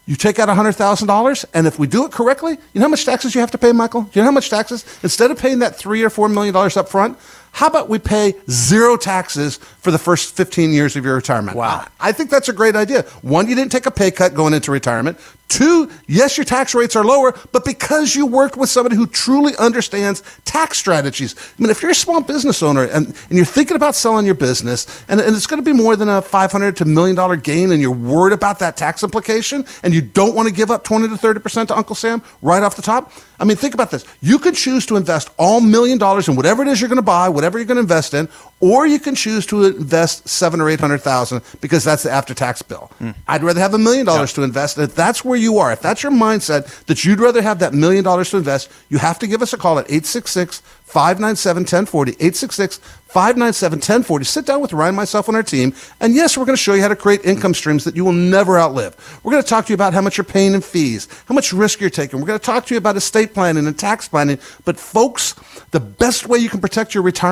you 0.06 0.16
take 0.16 0.38
out 0.38 0.48
$100,000, 0.48 1.44
and 1.52 1.66
if 1.66 1.78
we 1.78 1.86
do 1.86 2.06
it 2.06 2.12
correctly, 2.12 2.52
you 2.72 2.80
know 2.80 2.86
how 2.86 2.88
much 2.88 3.04
taxes 3.04 3.34
you 3.34 3.42
have 3.42 3.50
to 3.50 3.58
pay, 3.58 3.72
Michael? 3.72 4.08
You 4.14 4.22
know 4.22 4.26
how 4.28 4.30
much 4.30 4.48
taxes? 4.48 4.82
Instead 5.02 5.30
of 5.30 5.38
paying 5.38 5.58
that 5.58 5.76
three 5.76 6.02
or 6.02 6.08
$4 6.08 6.32
million 6.32 6.56
up 6.56 6.88
front, 6.88 7.18
how 7.52 7.66
about 7.66 7.88
we 7.88 7.98
pay 7.98 8.34
zero 8.48 8.96
taxes 8.96 9.56
for 9.56 9.90
the 9.90 9.98
first 9.98 10.36
15 10.36 10.72
years 10.72 10.96
of 10.96 11.04
your 11.04 11.16
retirement? 11.16 11.56
Wow. 11.56 11.86
I 11.98 12.12
think 12.12 12.30
that's 12.30 12.48
a 12.48 12.52
great 12.52 12.76
idea. 12.76 13.02
One, 13.22 13.48
you 13.48 13.54
didn't 13.54 13.72
take 13.72 13.86
a 13.86 13.90
pay 13.90 14.10
cut 14.10 14.34
going 14.34 14.54
into 14.54 14.70
retirement. 14.70 15.18
Two, 15.50 15.90
yes, 16.06 16.38
your 16.38 16.44
tax 16.44 16.76
rates 16.76 16.94
are 16.94 17.04
lower, 17.04 17.36
but 17.50 17.64
because 17.64 18.14
you 18.14 18.24
worked 18.24 18.56
with 18.56 18.70
somebody 18.70 18.94
who 18.94 19.08
truly 19.08 19.52
understands 19.58 20.22
tax 20.44 20.78
strategies. 20.78 21.34
I 21.36 21.60
mean, 21.60 21.70
if 21.70 21.82
you're 21.82 21.90
a 21.90 21.94
small 21.94 22.20
business 22.20 22.62
owner 22.62 22.84
and, 22.84 23.08
and 23.08 23.32
you're 23.32 23.44
thinking 23.44 23.74
about 23.74 23.96
selling 23.96 24.26
your 24.26 24.36
business 24.36 24.86
and, 25.08 25.20
and 25.20 25.34
it's 25.34 25.48
going 25.48 25.60
to 25.60 25.68
be 25.68 25.76
more 25.76 25.96
than 25.96 26.08
a 26.08 26.22
500 26.22 26.76
to 26.76 26.84
million 26.84 27.16
dollar 27.16 27.34
gain 27.34 27.72
and 27.72 27.82
you're 27.82 27.90
worried 27.90 28.32
about 28.32 28.60
that 28.60 28.76
tax 28.76 29.02
implication 29.02 29.64
and 29.82 29.92
you 29.92 30.00
don't 30.00 30.36
want 30.36 30.46
to 30.46 30.54
give 30.54 30.70
up 30.70 30.84
20 30.84 31.08
to 31.08 31.14
30% 31.14 31.66
to 31.66 31.76
Uncle 31.76 31.96
Sam 31.96 32.22
right 32.42 32.62
off 32.62 32.76
the 32.76 32.82
top, 32.82 33.10
I 33.40 33.44
mean, 33.44 33.56
think 33.56 33.74
about 33.74 33.90
this. 33.90 34.04
You 34.20 34.38
could 34.38 34.54
choose 34.54 34.86
to 34.86 34.96
invest 34.96 35.30
all 35.36 35.60
million 35.60 35.98
dollars 35.98 36.28
in 36.28 36.36
whatever 36.36 36.62
it 36.62 36.68
is 36.68 36.80
you're 36.80 36.88
going 36.88 36.96
to 36.96 37.02
buy, 37.02 37.28
whatever 37.40 37.58
you're 37.58 37.66
going 37.66 37.76
to 37.76 37.82
invest 37.82 38.12
in, 38.12 38.28
or 38.60 38.86
you 38.86 38.98
can 38.98 39.14
choose 39.14 39.46
to 39.46 39.64
invest 39.64 40.28
seven 40.28 40.60
or 40.60 40.68
eight 40.68 40.80
hundred 40.80 40.98
thousand 40.98 41.42
because 41.62 41.82
that's 41.82 42.02
the 42.02 42.10
after-tax 42.10 42.60
bill. 42.60 42.90
Mm. 43.00 43.14
I'd 43.26 43.42
rather 43.42 43.60
have 43.60 43.72
a 43.72 43.78
million 43.78 44.04
dollars 44.04 44.34
to 44.34 44.42
invest. 44.42 44.76
If 44.76 44.94
that's 44.94 45.24
where 45.24 45.38
you 45.38 45.58
are, 45.58 45.72
if 45.72 45.80
that's 45.80 46.02
your 46.02 46.12
mindset 46.12 46.84
that 46.84 47.02
you'd 47.04 47.20
rather 47.20 47.40
have 47.40 47.58
that 47.60 47.72
million 47.72 48.04
dollars 48.04 48.30
to 48.30 48.36
invest, 48.36 48.70
you 48.90 48.98
have 48.98 49.18
to 49.20 49.26
give 49.26 49.40
us 49.40 49.54
a 49.54 49.56
call 49.56 49.78
at 49.78 49.86
866 49.86 50.60
597 50.90 51.62
1040. 51.62 52.10
866 52.12 52.78
597 52.78 53.76
1040. 53.78 54.24
Sit 54.24 54.46
down 54.46 54.60
with 54.60 54.72
Ryan, 54.72 54.94
myself, 54.94 55.28
and 55.28 55.36
our 55.36 55.42
team. 55.42 55.72
And 56.00 56.14
yes, 56.14 56.36
we're 56.36 56.44
going 56.44 56.56
to 56.56 56.62
show 56.62 56.74
you 56.74 56.82
how 56.82 56.88
to 56.88 56.96
create 56.96 57.24
income 57.24 57.54
streams 57.54 57.84
that 57.84 57.96
you 57.96 58.04
will 58.04 58.12
never 58.12 58.58
outlive. 58.58 59.20
We're 59.22 59.32
going 59.32 59.42
to 59.42 59.48
talk 59.48 59.66
to 59.66 59.70
you 59.70 59.74
about 59.74 59.94
how 59.94 60.00
much 60.00 60.16
you're 60.16 60.24
paying 60.24 60.52
in 60.52 60.60
fees, 60.60 61.08
how 61.26 61.34
much 61.34 61.52
risk 61.52 61.80
you're 61.80 61.90
taking. 61.90 62.20
We're 62.20 62.26
going 62.26 62.38
to 62.38 62.44
talk 62.44 62.66
to 62.66 62.74
you 62.74 62.78
about 62.78 62.96
estate 62.96 63.34
planning 63.34 63.66
and 63.66 63.78
tax 63.78 64.08
planning. 64.08 64.38
But, 64.64 64.78
folks, 64.78 65.34
the 65.70 65.80
best 65.80 66.26
way 66.26 66.38
you 66.38 66.48
can 66.48 66.60
protect 66.60 66.92
your 66.92 67.04
retirement 67.04 67.29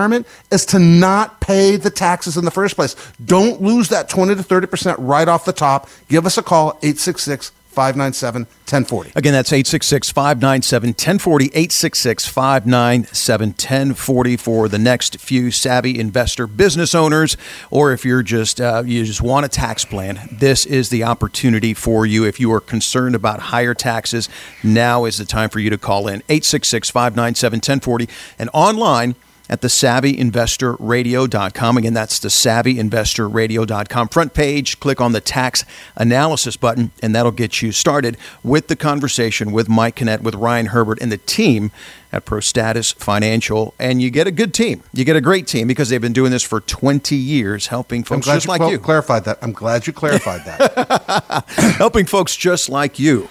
is 0.51 0.67
to 0.67 0.79
not 0.79 1.41
pay 1.41 1.77
the 1.77 1.91
taxes 1.91 2.37
in 2.37 2.45
the 2.45 2.51
first 2.51 2.77
place. 2.77 2.97
Don't 3.25 3.61
lose 3.61 3.89
that 3.89 4.09
20 4.09 4.35
to 4.35 4.43
30% 4.43 4.97
right 4.99 5.29
off 5.29 5.45
the 5.45 5.53
top. 5.53 5.89
Give 6.09 6.27
us 6.27 6.39
a 6.39 6.43
call, 6.43 6.71
866 6.83 7.53
597 7.79 8.43
1040. 8.43 9.13
Again, 9.15 9.33
that's 9.33 9.53
866 9.53 10.11
597 10.11 10.89
1040. 10.89 11.45
866 11.45 12.27
597 12.27 13.49
1040 13.51 14.37
for 14.37 14.69
the 14.69 14.81
next 14.81 15.21
few 15.21 15.53
savvy 15.53 15.97
investor 15.97 16.49
business 16.49 16.93
owners. 16.93 17.37
Or 17.71 17.93
if 17.93 18.05
you're 18.05 18.25
just, 18.25 18.61
uh, 18.61 18.83
you 18.85 19.05
just 19.05 19.23
want 19.23 19.47
a 19.47 19.49
tax 19.49 19.85
plan, 19.85 20.29
this 20.33 20.67
is 20.67 20.89
the 20.89 21.05
opportunity 21.05 21.73
for 21.73 22.05
you. 22.05 22.25
If 22.25 22.41
you 22.41 22.53
are 22.53 22.61
concerned 22.61 23.15
about 23.15 23.39
higher 23.39 23.75
taxes, 23.75 24.29
now 24.65 25.05
is 25.05 25.19
the 25.19 25.25
time 25.25 25.49
for 25.49 25.61
you 25.61 25.71
to 25.71 25.79
call 25.79 26.09
in 26.09 26.17
866 26.29 26.91
597 26.91 27.59
1040 27.59 28.09
and 28.41 28.51
online 28.53 29.15
at 29.49 29.61
the 29.61 29.69
savvyinvestorradio.com. 29.69 31.77
Again, 31.77 31.95
that's 31.95 32.19
the 32.19 32.29
savvyinvestorradio.com. 32.29 34.09
Front 34.09 34.35
page, 34.35 34.81
click 34.81 35.01
on 35.01 35.13
the 35.13 35.21
tax 35.21 35.65
analysis 35.97 36.57
button, 36.57 36.91
and 37.03 37.15
that'll 37.15 37.33
get 37.33 37.63
you 37.63 37.73
started 37.73 38.17
with 38.43 38.69
the 38.69 38.77
conversation 38.77 39.53
with 39.53 39.69
Mike 39.69 39.97
Canet, 39.97 40.23
with 40.23 40.35
Ryan 40.35 40.67
Herbert, 40.67 40.99
and 41.01 41.11
the 41.11 41.19
team 41.19 41.71
at 42.13 42.25
ProStatus 42.25 42.95
Financial. 42.95 43.75
And 43.79 44.01
you 44.01 44.11
get 44.11 44.27
a 44.27 44.31
good 44.31 44.55
team. 44.55 44.83
You 44.93 45.05
get 45.05 45.17
a 45.17 45.21
great 45.21 45.47
team 45.47 45.67
because 45.67 45.89
they've 45.89 46.01
been 46.01 46.13
doing 46.13 46.31
this 46.31 46.43
for 46.43 46.61
20 46.61 47.17
years, 47.17 47.69
helping 47.69 48.05
folks 48.05 48.27
just 48.27 48.47
you 48.47 48.51
like 48.51 48.71
you. 48.71 48.79
clarified 48.79 49.25
that. 49.25 49.39
I'm 49.43 49.53
glad 49.53 49.87
you 49.87 49.93
clarified 49.93 50.45
that. 50.45 51.45
helping 51.77 52.07
folks 52.07 52.37
just 52.37 52.69
like 52.69 52.99
you 52.99 53.29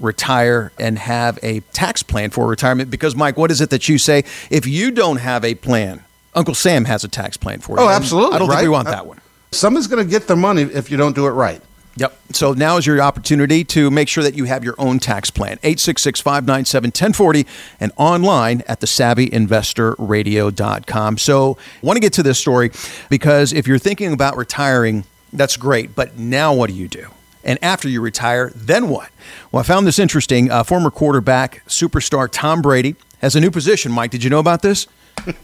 retire 0.00 0.72
and 0.78 0.98
have 0.98 1.38
a 1.42 1.60
tax 1.72 2.02
plan 2.02 2.30
for 2.30 2.46
retirement. 2.46 2.90
Because, 2.90 3.14
Mike, 3.14 3.36
what 3.36 3.50
is 3.50 3.60
it 3.60 3.68
that 3.70 3.86
you 3.88 3.98
say? 3.98 4.24
If 4.50 4.66
you 4.66 4.90
don't 4.90 5.18
have 5.18 5.44
a 5.44 5.54
plan, 5.54 6.02
Uncle 6.34 6.54
Sam 6.54 6.86
has 6.86 7.04
a 7.04 7.08
tax 7.08 7.36
plan 7.36 7.60
for 7.60 7.78
you. 7.78 7.84
Oh, 7.84 7.88
absolutely. 7.88 8.36
I 8.36 8.38
don't 8.38 8.48
right? 8.48 8.56
think 8.56 8.64
we 8.64 8.70
want 8.70 8.88
that 8.88 9.02
uh, 9.02 9.04
one. 9.04 9.20
Someone's 9.50 9.86
going 9.86 10.04
to 10.04 10.10
get 10.10 10.26
their 10.26 10.36
money 10.36 10.62
if 10.62 10.90
you 10.90 10.96
don't 10.96 11.14
do 11.14 11.26
it 11.26 11.30
right. 11.30 11.60
Yep. 11.96 12.16
So 12.30 12.52
now 12.52 12.76
is 12.76 12.86
your 12.86 13.02
opportunity 13.02 13.64
to 13.64 13.90
make 13.90 14.08
sure 14.08 14.22
that 14.22 14.36
you 14.36 14.44
have 14.44 14.62
your 14.62 14.76
own 14.78 15.00
tax 15.00 15.30
plan. 15.30 15.58
866 15.64 16.20
597 16.20 16.88
1040 16.88 17.44
and 17.80 17.90
online 17.96 18.62
at 18.68 18.78
the 18.78 18.86
savvyinvestorradio.com. 18.86 21.18
So, 21.18 21.58
I 21.60 21.86
want 21.86 21.96
to 21.96 22.00
get 22.00 22.12
to 22.12 22.22
this 22.22 22.38
story 22.38 22.70
because 23.08 23.52
if 23.52 23.66
you're 23.66 23.80
thinking 23.80 24.12
about 24.12 24.36
retiring, 24.36 25.02
that's 25.32 25.56
great. 25.56 25.96
But 25.96 26.16
now 26.16 26.54
what 26.54 26.70
do 26.70 26.76
you 26.76 26.86
do? 26.86 27.08
And 27.44 27.58
after 27.62 27.88
you 27.88 28.00
retire, 28.00 28.50
then 28.54 28.88
what? 28.88 29.10
Well, 29.52 29.60
I 29.60 29.62
found 29.62 29.86
this 29.86 29.98
interesting. 29.98 30.50
Uh, 30.50 30.62
former 30.64 30.90
quarterback, 30.90 31.64
superstar 31.66 32.28
Tom 32.30 32.62
Brady 32.62 32.96
has 33.20 33.36
a 33.36 33.40
new 33.40 33.50
position. 33.50 33.92
Mike, 33.92 34.10
did 34.10 34.24
you 34.24 34.30
know 34.30 34.38
about 34.38 34.62
this? 34.62 34.86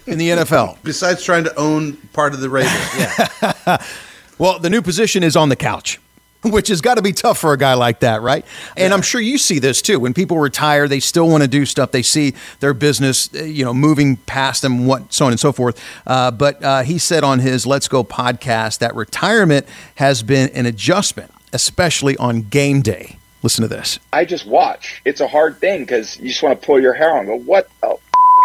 In 0.06 0.18
the 0.18 0.30
NFL. 0.30 0.78
Besides 0.82 1.22
trying 1.22 1.44
to 1.44 1.54
own 1.56 1.94
part 2.12 2.34
of 2.34 2.40
the 2.40 2.48
Raiders. 2.48 2.72
Yeah. 2.96 3.84
well, 4.38 4.58
the 4.58 4.70
new 4.70 4.82
position 4.82 5.22
is 5.22 5.36
on 5.36 5.48
the 5.48 5.56
couch. 5.56 6.00
Which 6.44 6.68
has 6.68 6.82
got 6.82 6.96
to 6.96 7.02
be 7.02 7.14
tough 7.14 7.38
for 7.38 7.54
a 7.54 7.56
guy 7.56 7.72
like 7.72 8.00
that, 8.00 8.20
right? 8.20 8.44
And 8.76 8.90
yeah. 8.90 8.94
I'm 8.94 9.00
sure 9.00 9.18
you 9.18 9.38
see 9.38 9.58
this 9.58 9.80
too. 9.80 9.98
When 9.98 10.12
people 10.12 10.38
retire, 10.38 10.86
they 10.86 11.00
still 11.00 11.26
want 11.26 11.42
to 11.42 11.48
do 11.48 11.64
stuff. 11.64 11.90
They 11.90 12.02
see 12.02 12.34
their 12.60 12.74
business, 12.74 13.34
uh, 13.34 13.44
you 13.44 13.64
know, 13.64 13.72
moving 13.72 14.18
past 14.18 14.60
them, 14.60 14.84
what 14.84 15.10
so 15.10 15.24
on 15.24 15.32
and 15.32 15.40
so 15.40 15.52
forth. 15.52 15.82
Uh, 16.06 16.30
but 16.30 16.62
uh, 16.62 16.82
he 16.82 16.98
said 16.98 17.24
on 17.24 17.38
his 17.38 17.66
Let's 17.66 17.88
Go 17.88 18.04
podcast 18.04 18.80
that 18.80 18.94
retirement 18.94 19.66
has 19.94 20.22
been 20.22 20.50
an 20.50 20.66
adjustment 20.66 21.30
especially 21.54 22.16
on 22.18 22.42
game 22.42 22.82
day. 22.82 23.16
Listen 23.42 23.62
to 23.62 23.68
this. 23.68 23.99
I 24.12 24.25
just 24.25 24.46
watch. 24.46 25.00
It's 25.04 25.20
a 25.20 25.28
hard 25.28 25.58
thing 25.58 25.82
because 25.82 26.18
you 26.18 26.28
just 26.28 26.42
want 26.42 26.61
to 26.61 26.66
pull 26.66 26.80
your 26.80 26.94
hair 26.94 27.14
out 27.14 27.20
and 27.20 27.26
go, 27.28 27.37
what 27.37 27.68
the 27.80 27.90
f- 27.90 28.00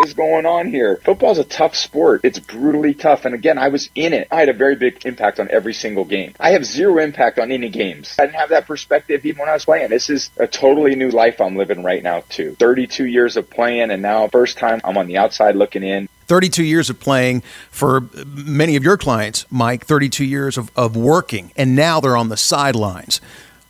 is 0.06 0.14
going 0.14 0.46
on 0.46 0.68
here? 0.68 0.98
Football's 1.04 1.40
a 1.40 1.44
tough 1.44 1.76
sport. 1.76 2.22
It's 2.24 2.40
brutally 2.40 2.94
tough. 2.94 3.26
And 3.26 3.34
again, 3.34 3.58
I 3.58 3.70
was 3.70 3.90
in 3.96 4.14
it. 4.14 4.28
I 4.32 4.40
had 4.40 4.50
a 4.50 4.54
very 4.54 4.76
big 4.76 5.06
impact 5.06 5.40
on 5.40 5.50
every 5.52 5.74
single 5.74 6.06
game. 6.06 6.34
I 6.40 6.52
have 6.52 6.66
zero 6.66 7.02
impact 7.02 7.40
on 7.40 7.52
any 7.52 7.70
games. 7.70 8.16
I 8.20 8.26
didn't 8.26 8.40
have 8.40 8.50
that 8.50 8.68
perspective 8.68 9.26
even 9.26 9.40
when 9.40 9.50
I 9.50 9.54
was 9.54 9.66
playing. 9.66 9.90
This 9.90 10.10
is 10.10 10.30
a 10.38 10.48
totally 10.48 10.96
new 10.96 11.10
life 11.10 11.42
I'm 11.42 11.56
living 11.56 11.84
right 11.84 12.04
now, 12.04 12.24
too. 12.30 12.56
32 12.60 13.06
years 13.06 13.38
of 13.38 13.50
playing, 13.50 13.92
and 13.92 14.02
now 14.02 14.28
first 14.28 14.58
time 14.58 14.82
I'm 14.84 14.98
on 14.98 15.08
the 15.08 15.18
outside 15.18 15.56
looking 15.56 15.84
in. 15.84 16.08
32 16.30 16.64
years 16.64 16.90
of 16.92 17.00
playing 17.00 17.42
for 17.72 18.08
many 18.26 18.76
of 18.76 18.84
your 18.84 18.98
clients, 18.98 19.48
Mike, 19.50 19.86
32 19.86 20.24
years 20.24 20.58
of, 20.58 20.72
of 20.76 20.96
working, 20.96 21.52
and 21.58 21.76
now 21.76 22.00
they're 22.00 22.16
on 22.16 22.30
the 22.30 22.38
sidelines 22.38 23.20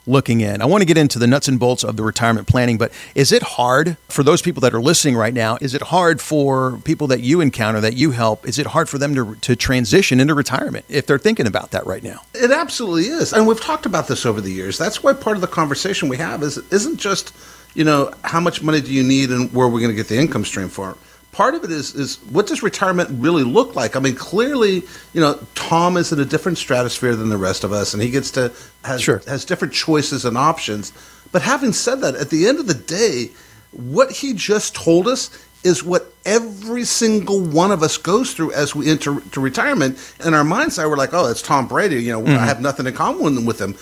looking 0.06 0.42
in. 0.42 0.62
I 0.62 0.66
want 0.66 0.82
to 0.82 0.86
get 0.86 0.98
into 0.98 1.20
the 1.20 1.28
nuts 1.28 1.48
and 1.48 1.60
bolts 1.60 1.84
of 1.84 1.96
the 1.96 2.04
retirement 2.04 2.48
planning, 2.48 2.78
but 2.78 2.92
is 3.16 3.32
it 3.32 3.44
hard 3.44 3.96
for 4.10 4.24
those 4.24 4.42
people 4.42 4.60
that 4.62 4.74
are 4.74 4.82
listening 4.82 5.16
right 5.16 5.34
now? 5.34 5.58
Is 5.62 5.74
it 5.74 5.84
hard 5.84 6.20
for 6.20 6.80
people 6.84 7.08
that 7.08 7.22
you 7.22 7.40
encounter, 7.40 7.80
that 7.80 7.96
you 7.96 8.12
help? 8.12 8.46
Is 8.46 8.60
it 8.60 8.68
hard 8.68 8.90
for 8.90 8.98
them 8.98 9.16
to, 9.16 9.36
to 9.36 9.56
transition 9.56 10.20
into 10.20 10.34
retirement 10.34 10.84
if 10.90 11.06
they're 11.06 11.18
thinking 11.18 11.48
about 11.48 11.72
that 11.72 11.86
right 11.86 12.04
now? 12.04 12.22
It 12.34 12.52
absolutely 12.52 13.06
is. 13.06 13.32
And 13.32 13.48
we've 13.48 13.62
talked 13.62 13.86
about 13.86 14.08
this 14.08 14.26
over 14.26 14.42
the 14.42 14.52
years. 14.52 14.78
That's 14.78 15.02
why 15.02 15.14
part 15.14 15.38
of 15.38 15.42
the 15.42 15.48
conversation 15.48 16.10
we 16.10 16.18
have 16.18 16.44
is 16.44 16.58
isn't 16.72 16.98
just, 16.98 17.34
you 17.74 17.86
know, 17.86 18.12
how 18.24 18.40
much 18.40 18.62
money 18.62 18.82
do 18.82 18.92
you 18.92 19.04
need 19.04 19.30
and 19.30 19.54
where 19.54 19.68
are 19.68 19.70
we 19.70 19.80
going 19.80 19.92
to 19.92 19.96
get 19.96 20.08
the 20.08 20.18
income 20.18 20.44
stream 20.44 20.68
for? 20.68 20.98
Part 21.32 21.56
of 21.56 21.64
it 21.64 21.72
is 21.72 21.96
is 21.96 22.18
what 22.30 22.48
does 22.48 22.64
retirement 22.64 23.10
really 23.14 23.44
look 23.44 23.76
like? 23.76 23.96
I 23.96 24.00
mean, 24.00 24.16
clearly, 24.16 24.84
you 25.14 25.22
know, 25.22 25.40
Tom 25.56 25.98
is 25.98 26.12
in 26.12 26.20
a 26.20 26.26
different 26.26 26.58
stratosphere 26.58 27.16
than 27.16 27.30
the 27.30 27.38
rest 27.38 27.64
of 27.64 27.72
us, 27.72 27.94
and 27.94 28.02
he 28.02 28.10
gets 28.10 28.32
to 28.32 28.52
has 28.84 29.02
sure. 29.02 29.22
has 29.28 29.46
different 29.46 29.74
choices 29.74 30.26
and 30.26 30.38
options. 30.38 30.94
But 31.32 31.42
having 31.42 31.74
said 31.74 32.02
that, 32.02 32.16
at 32.16 32.30
the 32.30 32.48
end 32.48 32.60
of 32.60 32.68
the 32.68 32.74
day, 32.74 33.32
what 33.72 34.12
he 34.12 34.34
just 34.34 34.76
told 34.76 35.08
us 35.08 35.30
is 35.64 35.84
what 35.84 36.14
every 36.26 36.86
single 36.86 37.42
one 37.42 37.72
of 37.72 37.84
us 37.84 37.98
goes 37.98 38.34
through 38.34 38.54
as 38.54 38.74
we 38.74 38.90
enter 38.90 39.20
to 39.20 39.40
retirement. 39.40 39.98
In 40.26 40.34
our 40.34 40.44
mindset, 40.44 40.90
we're 40.90 40.98
like, 40.98 41.14
"Oh, 41.14 41.30
it's 41.30 41.42
Tom 41.42 41.68
Brady. 41.68 42.02
You 42.02 42.14
know, 42.14 42.22
mm-hmm. 42.22 42.32
I 42.44 42.46
have 42.46 42.62
nothing 42.62 42.88
in 42.88 42.94
common 42.94 43.46
with 43.46 43.60
him." 43.60 43.76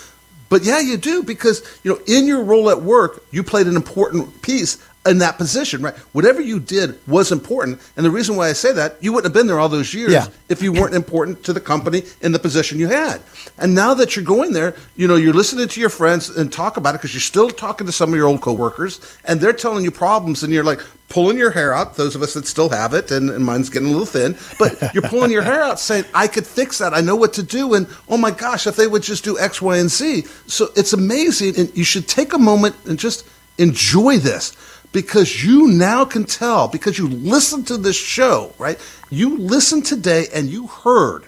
But 0.48 0.64
yeah, 0.64 0.80
you 0.80 0.96
do 0.96 1.22
because 1.22 1.62
you 1.82 1.92
know, 1.92 2.00
in 2.06 2.26
your 2.26 2.42
role 2.42 2.70
at 2.70 2.82
work, 2.82 3.24
you 3.30 3.42
played 3.42 3.66
an 3.66 3.76
important 3.76 4.42
piece 4.42 4.78
in 5.08 5.18
that 5.18 5.38
position, 5.38 5.82
right? 5.82 5.94
Whatever 6.12 6.40
you 6.40 6.60
did 6.60 6.98
was 7.08 7.32
important. 7.32 7.80
And 7.96 8.04
the 8.06 8.10
reason 8.10 8.36
why 8.36 8.48
I 8.48 8.52
say 8.52 8.72
that, 8.72 8.96
you 9.00 9.12
wouldn't 9.12 9.32
have 9.34 9.38
been 9.38 9.46
there 9.46 9.58
all 9.58 9.68
those 9.68 9.92
years 9.94 10.12
Yeah. 10.12 10.26
if 10.48 10.62
you 10.62 10.72
weren't 10.72 10.94
important 10.94 11.42
to 11.44 11.52
the 11.52 11.60
company 11.60 12.02
in 12.20 12.32
the 12.32 12.38
position 12.38 12.78
you 12.78 12.88
had. 12.88 13.20
And 13.58 13.74
now 13.74 13.94
that 13.94 14.14
you're 14.14 14.24
going 14.24 14.52
there, 14.52 14.74
you 14.96 15.08
know, 15.08 15.16
you're 15.16 15.32
listening 15.34 15.68
to 15.68 15.80
your 15.80 15.90
friends 15.90 16.28
and 16.30 16.52
talk 16.52 16.76
about 16.76 16.94
it 16.94 16.98
because 16.98 17.14
you're 17.14 17.20
still 17.20 17.50
talking 17.50 17.86
to 17.86 17.92
some 17.92 18.10
of 18.10 18.16
your 18.16 18.26
old 18.28 18.40
coworkers 18.40 19.00
and 19.24 19.40
they're 19.40 19.52
telling 19.52 19.84
you 19.84 19.90
problems 19.90 20.42
and 20.42 20.52
you're 20.52 20.64
like 20.64 20.80
pulling 21.08 21.38
your 21.38 21.50
hair 21.50 21.72
out, 21.72 21.96
those 21.96 22.14
of 22.14 22.20
us 22.20 22.34
that 22.34 22.46
still 22.46 22.68
have 22.68 22.92
it, 22.92 23.10
and, 23.10 23.30
and 23.30 23.42
mine's 23.42 23.70
getting 23.70 23.88
a 23.88 23.90
little 23.90 24.04
thin, 24.04 24.36
but 24.58 24.76
you're 24.94 25.02
pulling 25.08 25.30
your 25.30 25.40
hair 25.42 25.62
out 25.62 25.80
saying, 25.80 26.04
I 26.12 26.26
could 26.28 26.46
fix 26.46 26.76
that. 26.78 26.92
I 26.92 27.00
know 27.00 27.16
what 27.16 27.32
to 27.34 27.42
do. 27.42 27.72
And 27.72 27.86
oh 28.10 28.18
my 28.18 28.30
gosh, 28.30 28.66
if 28.66 28.76
they 28.76 28.86
would 28.86 29.02
just 29.02 29.24
do 29.24 29.38
X, 29.38 29.62
Y, 29.62 29.78
and 29.78 29.88
Z. 29.90 30.24
So 30.46 30.68
it's 30.76 30.92
amazing. 30.92 31.56
And 31.58 31.74
you 31.74 31.84
should 31.84 32.06
take 32.08 32.34
a 32.34 32.38
moment 32.38 32.76
and 32.86 32.98
just 32.98 33.26
enjoy 33.56 34.18
this 34.18 34.52
because 34.92 35.44
you 35.44 35.68
now 35.68 36.04
can 36.04 36.24
tell 36.24 36.68
because 36.68 36.98
you 36.98 37.08
listened 37.08 37.66
to 37.68 37.76
this 37.76 37.96
show, 37.96 38.52
right? 38.58 38.78
You 39.10 39.36
listened 39.38 39.86
today 39.86 40.26
and 40.34 40.48
you 40.48 40.66
heard 40.66 41.24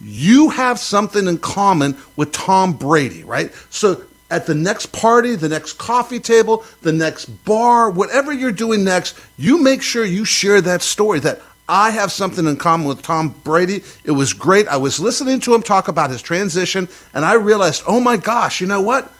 you 0.00 0.50
have 0.50 0.78
something 0.78 1.26
in 1.26 1.38
common 1.38 1.96
with 2.16 2.32
Tom 2.32 2.72
Brady, 2.72 3.22
right? 3.22 3.52
So 3.68 4.02
at 4.30 4.46
the 4.46 4.54
next 4.54 4.92
party, 4.92 5.34
the 5.34 5.48
next 5.48 5.74
coffee 5.74 6.20
table, 6.20 6.64
the 6.82 6.92
next 6.92 7.26
bar, 7.44 7.90
whatever 7.90 8.32
you're 8.32 8.52
doing 8.52 8.84
next, 8.84 9.18
you 9.36 9.62
make 9.62 9.82
sure 9.82 10.04
you 10.04 10.24
share 10.24 10.60
that 10.62 10.82
story 10.82 11.20
that 11.20 11.42
I 11.68 11.90
have 11.90 12.10
something 12.10 12.46
in 12.46 12.56
common 12.56 12.86
with 12.86 13.02
Tom 13.02 13.28
Brady. 13.44 13.82
It 14.04 14.12
was 14.12 14.32
great. 14.32 14.66
I 14.68 14.76
was 14.76 14.98
listening 14.98 15.38
to 15.40 15.54
him 15.54 15.62
talk 15.62 15.88
about 15.88 16.10
his 16.10 16.22
transition, 16.22 16.88
and 17.14 17.24
I 17.24 17.34
realized, 17.34 17.84
oh 17.86 18.00
my 18.00 18.16
gosh, 18.16 18.60
you 18.60 18.66
know 18.66 18.80
what? 18.80 19.12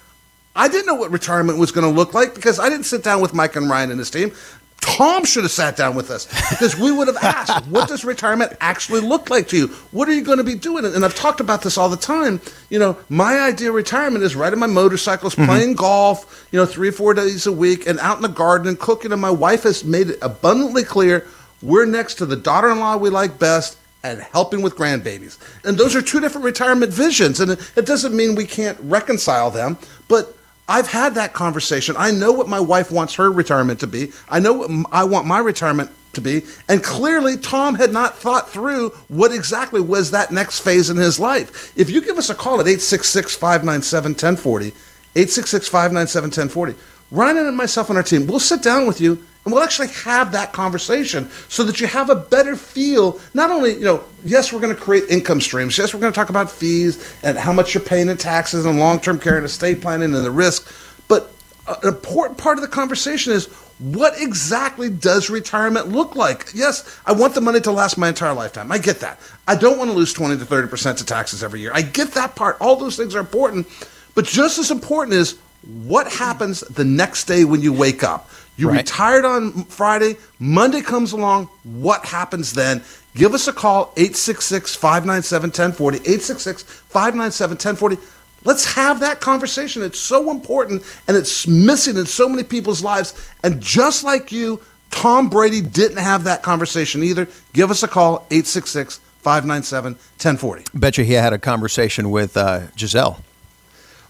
I 0.55 0.69
didn't 0.69 0.87
know 0.87 0.95
what 0.95 1.11
retirement 1.11 1.59
was 1.59 1.73
going 1.73 1.87
to 1.89 1.97
look 1.97 2.15
like 2.15 2.35
because 2.35 2.59
I 2.59 2.69
didn't 2.69 2.87
sit 2.87 3.05
down 3.05 3.21
with 3.21 3.35
Mike 3.35 3.57
and 3.57 3.71
Ryan 3.71 3.91
and 3.91 3.99
his 3.99 4.11
team. 4.11 4.33
Tom 4.81 5.27
should 5.27 5.45
have 5.45 5.53
sat 5.53 5.77
down 5.77 5.95
with 5.95 6.11
us 6.11 6.27
because 6.51 6.79
we 6.79 6.91
would 6.91 7.07
have 7.07 7.17
asked, 7.23 7.67
what 7.67 7.89
does 7.89 8.05
retirement 8.05 8.55
actually 8.61 9.01
look 9.01 9.29
like 9.29 9.49
to 9.49 9.57
you? 9.57 9.67
What 9.93 10.09
are 10.09 10.15
you 10.15 10.23
going 10.23 10.39
to 10.39 10.45
be 10.45 10.55
doing? 10.55 10.85
And 10.85 11.05
I've 11.05 11.15
talked 11.15 11.41
about 11.41 11.63
this 11.63 11.77
all 11.77 11.89
the 11.89 11.97
time. 11.97 12.41
You 12.71 12.79
know, 12.79 12.99
my 13.09 13.41
idea 13.41 13.69
of 13.69 13.75
retirement 13.75 14.25
is 14.25 14.35
riding 14.35 14.59
my 14.59 14.67
motorcycles, 14.67 15.35
mm-hmm. 15.35 15.45
playing 15.45 15.75
golf, 15.75 16.49
you 16.51 16.59
know, 16.59 16.67
three 16.67 16.89
or 16.89 16.93
four 16.93 17.13
days 17.13 17.47
a 17.47 17.53
week, 17.53 17.87
and 17.87 17.99
out 18.01 18.17
in 18.17 18.23
the 18.23 18.29
garden 18.29 18.69
and 18.69 18.79
cooking. 18.79 19.13
And 19.13 19.21
my 19.21 19.31
wife 19.31 19.65
has 19.65 19.85
made 19.85 20.11
it 20.11 20.19
abundantly 20.23 20.85
clear 20.85 21.27
we're 21.63 21.85
next 21.85 22.15
to 22.15 22.27
the 22.27 22.37
daughter 22.37 22.71
in 22.71 22.79
law 22.79 22.97
we 22.97 23.11
like 23.11 23.39
best 23.39 23.77
and 24.03 24.21
helping 24.21 24.63
with 24.63 24.77
grandbabies. 24.77 25.39
And 25.63 25.77
those 25.77 25.95
are 25.95 26.01
two 26.01 26.21
different 26.21 26.47
retirement 26.47 26.91
visions. 26.91 27.39
And 27.39 27.53
it 27.77 27.85
doesn't 27.85 28.17
mean 28.17 28.35
we 28.35 28.47
can't 28.47 28.79
reconcile 28.81 29.51
them, 29.51 29.77
but 30.09 30.37
I've 30.71 30.87
had 30.87 31.17
that 31.17 31.33
conversation. 31.33 31.97
I 31.99 32.13
know 32.13 32.31
what 32.31 32.49
my 32.49 32.61
wife 32.61 32.93
wants 32.93 33.17
her 33.17 33.29
retirement 33.29 33.81
to 33.81 33.89
be. 33.89 34.13
I 34.29 34.39
know 34.39 34.53
what 34.53 34.87
I 34.93 35.03
want 35.03 35.27
my 35.27 35.41
retirement 35.41 35.91
to 36.13 36.21
be. 36.21 36.43
And 36.69 36.81
clearly, 36.81 37.37
Tom 37.37 37.75
had 37.75 37.93
not 37.93 38.17
thought 38.17 38.49
through 38.49 38.91
what 39.09 39.33
exactly 39.33 39.81
was 39.81 40.13
that 40.13 40.31
next 40.31 40.61
phase 40.61 40.89
in 40.89 40.97
his 40.97 41.19
life. 41.19 41.77
If 41.77 41.91
you 41.91 42.01
give 42.01 42.19
us 42.19 42.31
a 42.31 42.37
call 42.37 42.61
at 42.61 42.69
866 42.69 43.35
597 43.35 44.13
1040, 44.13 44.67
866 44.69 45.69
597 45.69 46.29
1040, 46.29 46.75
Ryan 47.11 47.49
and 47.49 47.57
myself 47.57 47.89
and 47.89 47.97
our 47.97 48.05
team, 48.05 48.29
we'll 48.29 48.39
sit 48.39 48.63
down 48.63 48.87
with 48.87 49.01
you 49.01 49.25
and 49.45 49.55
we'll 49.55 49.63
actually 49.63 49.89
have 49.89 50.33
that 50.33 50.53
conversation 50.53 51.31
so 51.49 51.65
that 51.65 51.81
you 51.81 51.87
have 51.87 52.11
a 52.11 52.15
better 52.15 52.57
feel. 52.57 53.19
Not 53.33 53.51
only, 53.51 53.75
you 53.75 53.85
know, 53.85 54.05
yes, 54.25 54.53
we're 54.53 54.61
going 54.61 54.75
to 54.75 54.81
create 54.81 55.05
income 55.09 55.41
streams. 55.41 55.79
Yes, 55.79 55.95
we're 55.95 56.01
going 56.01 56.13
to 56.13 56.17
talk 56.17 56.29
about 56.29 56.51
fees 56.51 57.17
and 57.23 57.39
how 57.39 57.53
much 57.53 57.75
you're 57.75 57.83
paying 57.83 58.09
in 58.09 58.17
taxes 58.19 58.67
and 58.67 58.79
long 58.79 59.01
term 59.01 59.19
care 59.19 59.37
and 59.37 59.47
estate 59.47 59.81
planning 59.81 60.15
and 60.15 60.25
the 60.25 60.31
risk. 60.31 60.71
But 61.09 61.33
an 61.67 61.89
important 61.89 62.39
part 62.39 62.59
of 62.59 62.63
the 62.63 62.69
conversation 62.69 63.33
is 63.33 63.47
what 63.79 64.21
exactly 64.21 64.91
does 64.91 65.31
retirement 65.31 65.89
look 65.89 66.15
like? 66.15 66.51
Yes, 66.55 67.01
I 67.07 67.13
want 67.13 67.35
the 67.35 67.41
money 67.41 67.61
to 67.63 67.73
last 67.73 67.97
my 67.97 68.09
entire 68.09 68.35
lifetime. 68.35 68.71
I 68.71 68.77
get 68.77 69.01
that. 69.01 69.19
I 69.49 69.57
don't 69.57 69.79
want 69.79 69.91
to 69.91 69.97
lose 69.97 70.13
20 70.13 70.37
to 70.37 70.45
30% 70.45 70.99
to 70.99 71.07
taxes 71.07 71.43
every 71.43 71.61
year. 71.61 71.73
I 71.75 71.81
get 71.81 72.13
that 72.13 72.37
part. 72.37 72.59
All 72.61 72.77
those 72.77 72.97
things 72.97 73.15
are 73.15 73.21
important. 73.21 73.67
But 74.15 74.27
just 74.27 74.59
as 74.59 74.71
important 74.71 75.15
is 75.15 75.39
what 75.85 76.13
happens 76.13 76.61
the 76.61 76.85
next 76.85 77.25
day 77.25 77.45
when 77.45 77.63
you 77.63 77.73
wake 77.73 78.03
up. 78.03 78.29
You 78.57 78.69
Right. 78.69 78.79
retired 78.79 79.25
on 79.25 79.65
Friday, 79.65 80.17
Monday 80.39 80.83
comes 80.83 81.13
along, 81.13 81.49
what 81.65 82.05
happens 82.05 82.53
then? 82.53 82.83
Give 83.15 83.35
us 83.35 83.49
a 83.49 83.53
call, 83.53 83.93
866 83.97 84.75
597 84.77 85.51
1040, 85.51 85.99
866 85.99 86.63
597 86.63 87.57
1040. 87.57 87.99
Let's 88.45 88.65
have 88.75 89.01
that 89.01 89.21
conversation. 89.21 89.83
It's 89.83 89.99
so 89.99 90.31
important 90.31 90.83
and 91.09 91.17
it's 91.17 91.47
missing 91.47 91.97
in 91.97 92.07
so 92.07 92.29
many 92.29 92.43
people's 92.43 92.83
lives. 92.83 93.15
And 93.43 93.61
just 93.61 94.05
like 94.05 94.33
you, 94.33 94.61
Tom 94.91 95.29
Brady 95.29 95.61
didn't 95.61 95.99
have 95.99 96.25
that 96.25 96.43
conversation 96.43 97.03
either. 97.03 97.29
Give 97.53 97.71
us 97.71 97.83
a 97.83 97.89
call, 97.89 98.27
866 98.31 99.01
597 99.23 99.93
1040. 99.95 100.65
Bet 100.75 100.97
you 100.99 101.05
he 101.05 101.13
had 101.13 101.33
a 101.33 101.39
conversation 101.39 102.11
with 102.11 102.37
uh, 102.37 102.67
Gisele. 102.77 103.23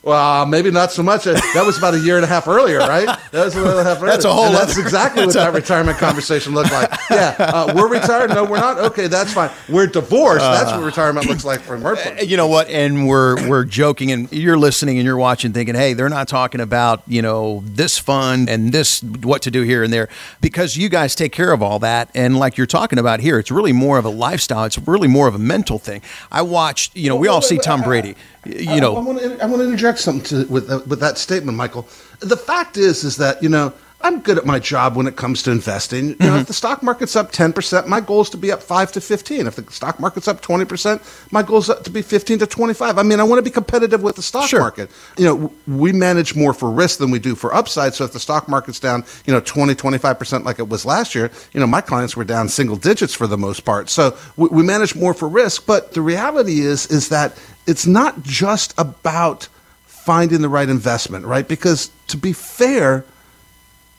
Well, 0.02 0.46
maybe 0.46 0.70
not 0.70 0.92
so 0.92 1.02
much. 1.02 1.26
Uh, 1.26 1.34
That 1.54 1.64
was 1.66 1.76
about 1.76 1.92
a 1.94 1.98
year 1.98 2.16
and 2.16 2.24
a 2.24 2.28
half 2.28 2.48
earlier, 2.48 2.78
right? 2.78 3.06
That 3.32 3.44
was 3.44 3.54
a 3.54 3.58
year 3.60 3.68
and 3.70 3.80
a 3.80 3.84
half 3.84 3.98
earlier. 3.98 4.12
That's 4.12 4.24
a 4.24 4.32
whole 4.32 4.46
And 4.46 4.54
That's 4.54 4.72
other- 4.72 4.80
exactly 4.80 5.26
what 5.26 5.34
that 5.42 5.52
retirement 5.52 5.98
conversation 5.98 6.54
looked 6.54 6.72
like. 6.72 6.90
Yeah, 7.10 7.34
uh, 7.38 7.72
we're 7.76 7.88
retired. 7.88 8.30
No, 8.30 8.44
we're 8.44 8.58
not. 8.60 8.78
Okay, 8.78 9.08
that's 9.08 9.32
fine. 9.34 9.50
We're 9.68 9.86
divorced. 9.88 10.40
that's 10.44 10.70
what 10.72 10.82
retirement 10.84 11.26
looks 11.26 11.44
like 11.44 11.60
from 11.60 11.82
her 11.82 11.96
point. 11.96 12.26
You 12.26 12.36
know 12.38 12.46
what? 12.46 12.68
And 12.70 13.06
we're 13.06 13.46
we're 13.48 13.64
joking, 13.64 14.10
and 14.10 14.32
you're 14.32 14.58
listening 14.58 14.96
and 14.98 15.04
you're 15.04 15.18
watching, 15.18 15.52
thinking, 15.52 15.74
"Hey, 15.74 15.92
they're 15.92 16.08
not 16.08 16.28
talking 16.28 16.60
about 16.62 17.02
you 17.06 17.20
know 17.20 17.62
this 17.66 17.98
fund 17.98 18.48
and 18.48 18.72
this 18.72 19.02
what 19.02 19.42
to 19.42 19.50
do 19.50 19.62
here 19.62 19.82
and 19.82 19.92
there," 19.92 20.08
because 20.40 20.76
you 20.78 20.88
guys 20.88 21.14
take 21.14 21.32
care 21.32 21.52
of 21.52 21.62
all 21.62 21.78
that. 21.80 22.08
And 22.14 22.38
like 22.38 22.56
you're 22.56 22.66
talking 22.66 22.98
about 22.98 23.20
here, 23.20 23.38
it's 23.38 23.50
really 23.50 23.72
more 23.72 23.98
of 23.98 24.04
a 24.06 24.10
lifestyle. 24.10 24.64
It's 24.64 24.78
really 24.78 25.08
more 25.08 25.28
of 25.28 25.34
a 25.34 25.38
mental 25.38 25.78
thing. 25.78 26.00
I 26.32 26.40
watched. 26.42 26.96
You 26.96 27.10
know, 27.10 27.16
we 27.16 27.28
all 27.28 27.42
see 27.42 27.58
Tom 27.58 27.82
Brady. 27.82 28.14
You 28.44 28.70
I, 28.70 28.76
I 28.76 28.80
know, 28.80 28.92
want 28.94 29.18
to 29.20 29.42
I 29.42 29.46
want 29.46 29.60
to 29.60 29.64
interject 29.66 29.98
something 29.98 30.24
to, 30.46 30.50
with 30.52 30.70
uh, 30.70 30.80
with 30.86 31.00
that 31.00 31.18
statement, 31.18 31.56
Michael. 31.58 31.88
The 32.20 32.36
fact 32.36 32.76
is, 32.76 33.04
is 33.04 33.16
that 33.18 33.42
you 33.42 33.48
know. 33.48 33.72
I'm 34.02 34.20
good 34.20 34.38
at 34.38 34.46
my 34.46 34.58
job 34.58 34.96
when 34.96 35.06
it 35.06 35.16
comes 35.16 35.42
to 35.42 35.50
investing. 35.50 36.08
You 36.12 36.16
know, 36.20 36.36
if 36.36 36.46
the 36.46 36.54
stock 36.54 36.82
market's 36.82 37.16
up 37.16 37.32
10%, 37.32 37.86
my 37.86 38.00
goal 38.00 38.22
is 38.22 38.30
to 38.30 38.38
be 38.38 38.50
up 38.50 38.62
5 38.62 38.92
to 38.92 39.00
15. 39.02 39.46
If 39.46 39.56
the 39.56 39.70
stock 39.70 40.00
market's 40.00 40.26
up 40.26 40.40
20%, 40.40 41.30
my 41.30 41.42
goal 41.42 41.58
is 41.58 41.66
to 41.66 41.90
be 41.90 42.00
15 42.00 42.38
to 42.38 42.46
25. 42.46 42.96
I 42.96 43.02
mean, 43.02 43.20
I 43.20 43.24
want 43.24 43.40
to 43.40 43.42
be 43.42 43.50
competitive 43.50 44.02
with 44.02 44.16
the 44.16 44.22
stock 44.22 44.48
Sure. 44.48 44.60
market. 44.60 44.90
You 45.18 45.26
know, 45.26 45.52
we 45.66 45.92
manage 45.92 46.34
more 46.34 46.54
for 46.54 46.70
risk 46.70 46.98
than 46.98 47.10
we 47.10 47.18
do 47.18 47.34
for 47.34 47.54
upside. 47.54 47.92
So 47.92 48.04
if 48.04 48.14
the 48.14 48.20
stock 48.20 48.48
market's 48.48 48.80
down, 48.80 49.04
you 49.26 49.34
know, 49.34 49.40
20, 49.40 49.74
25% 49.74 50.44
like 50.44 50.58
it 50.58 50.70
was 50.70 50.86
last 50.86 51.14
year, 51.14 51.30
you 51.52 51.60
know, 51.60 51.66
my 51.66 51.82
clients 51.82 52.16
were 52.16 52.24
down 52.24 52.48
single 52.48 52.76
digits 52.76 53.12
for 53.12 53.26
the 53.26 53.36
most 53.36 53.66
part. 53.66 53.90
So 53.90 54.16
we, 54.38 54.48
we 54.48 54.62
manage 54.62 54.96
more 54.96 55.12
for 55.12 55.28
risk. 55.28 55.66
But 55.66 55.92
the 55.92 56.00
reality 56.00 56.60
is, 56.60 56.86
is 56.86 57.10
that 57.10 57.38
it's 57.66 57.86
not 57.86 58.22
just 58.22 58.74
about 58.78 59.48
finding 59.86 60.40
the 60.40 60.48
right 60.48 60.68
investment, 60.68 61.26
right? 61.26 61.46
Because 61.46 61.90
to 62.08 62.16
be 62.16 62.32
fair, 62.32 63.04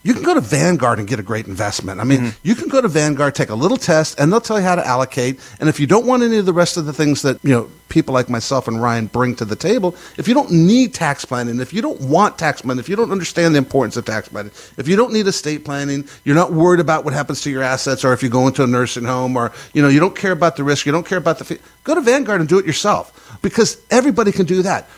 you 0.03 0.13
can 0.13 0.23
go 0.23 0.33
to 0.33 0.41
Vanguard 0.41 0.97
and 0.97 1.07
get 1.07 1.19
a 1.19 1.23
great 1.23 1.47
investment. 1.47 1.99
I 1.99 2.03
mean, 2.03 2.19
mm-hmm. 2.19 2.47
you 2.47 2.55
can 2.55 2.69
go 2.69 2.81
to 2.81 2.87
Vanguard, 2.87 3.35
take 3.35 3.49
a 3.49 3.55
little 3.55 3.77
test, 3.77 4.19
and 4.19 4.31
they'll 4.31 4.41
tell 4.41 4.59
you 4.59 4.65
how 4.65 4.75
to 4.75 4.85
allocate. 4.85 5.39
And 5.59 5.69
if 5.69 5.79
you 5.79 5.85
don't 5.85 6.07
want 6.07 6.23
any 6.23 6.37
of 6.37 6.45
the 6.45 6.53
rest 6.53 6.77
of 6.77 6.85
the 6.85 6.93
things 6.93 7.21
that, 7.21 7.43
you 7.43 7.51
know, 7.51 7.69
people 7.87 8.13
like 8.13 8.29
myself 8.29 8.67
and 8.67 8.81
Ryan 8.81 9.05
bring 9.05 9.35
to 9.35 9.45
the 9.45 9.55
table, 9.55 9.95
if 10.17 10.27
you 10.27 10.33
don't 10.33 10.51
need 10.51 10.95
tax 10.95 11.23
planning, 11.23 11.59
if 11.59 11.71
you 11.71 11.83
don't 11.83 12.01
want 12.01 12.39
tax 12.39 12.61
planning, 12.63 12.79
if 12.79 12.89
you 12.89 12.95
don't 12.95 13.11
understand 13.11 13.53
the 13.53 13.59
importance 13.59 13.95
of 13.95 14.05
tax 14.05 14.27
planning, 14.27 14.51
if 14.77 14.87
you 14.87 14.95
don't 14.95 15.13
need 15.13 15.27
estate 15.27 15.65
planning, 15.65 16.07
you're 16.23 16.35
not 16.35 16.51
worried 16.51 16.79
about 16.79 17.05
what 17.05 17.13
happens 17.13 17.41
to 17.41 17.51
your 17.51 17.61
assets 17.61 18.03
or 18.03 18.13
if 18.13 18.23
you 18.23 18.29
go 18.29 18.47
into 18.47 18.63
a 18.63 18.67
nursing 18.67 19.03
home 19.03 19.37
or, 19.37 19.51
you 19.73 19.83
know, 19.83 19.89
you 19.89 19.99
don't 19.99 20.15
care 20.15 20.31
about 20.31 20.55
the 20.55 20.63
risk, 20.63 20.85
you 20.85 20.91
don't 20.91 21.05
care 21.05 21.19
about 21.19 21.37
the 21.37 21.45
fee, 21.45 21.59
go 21.83 21.93
to 21.93 22.01
Vanguard 22.01 22.39
and 22.39 22.49
do 22.49 22.57
it 22.57 22.65
yourself 22.65 23.37
because 23.43 23.79
everybody 23.91 24.31
can 24.31 24.45
do 24.45 24.63
that. 24.63 24.89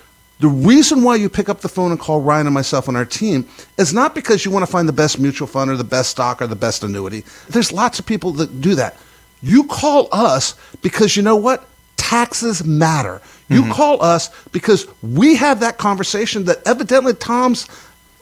The 0.43 0.49
reason 0.49 1.03
why 1.03 1.15
you 1.15 1.29
pick 1.29 1.47
up 1.47 1.61
the 1.61 1.69
phone 1.69 1.91
and 1.91 1.97
call 1.97 2.19
Ryan 2.19 2.47
and 2.47 2.53
myself 2.53 2.89
on 2.89 2.97
our 2.97 3.05
team 3.05 3.47
is 3.77 3.93
not 3.93 4.13
because 4.13 4.43
you 4.43 4.51
want 4.51 4.65
to 4.65 4.69
find 4.69 4.89
the 4.89 4.91
best 4.93 5.17
mutual 5.17 5.47
fund 5.47 5.71
or 5.71 5.77
the 5.77 5.85
best 5.85 6.09
stock 6.09 6.41
or 6.41 6.47
the 6.47 6.55
best 6.57 6.83
annuity. 6.83 7.23
There's 7.47 7.71
lots 7.71 7.97
of 7.97 8.05
people 8.05 8.33
that 8.33 8.59
do 8.59 8.75
that. 8.75 8.97
You 9.41 9.63
call 9.63 10.09
us 10.11 10.55
because 10.81 11.15
you 11.15 11.23
know 11.23 11.37
what? 11.37 11.65
Taxes 11.95 12.65
matter. 12.65 13.21
You 13.47 13.61
mm-hmm. 13.61 13.71
call 13.71 14.03
us 14.03 14.31
because 14.47 14.85
we 15.01 15.37
have 15.37 15.61
that 15.61 15.77
conversation 15.77 16.43
that 16.43 16.57
evidently 16.67 17.13
Tom's 17.13 17.63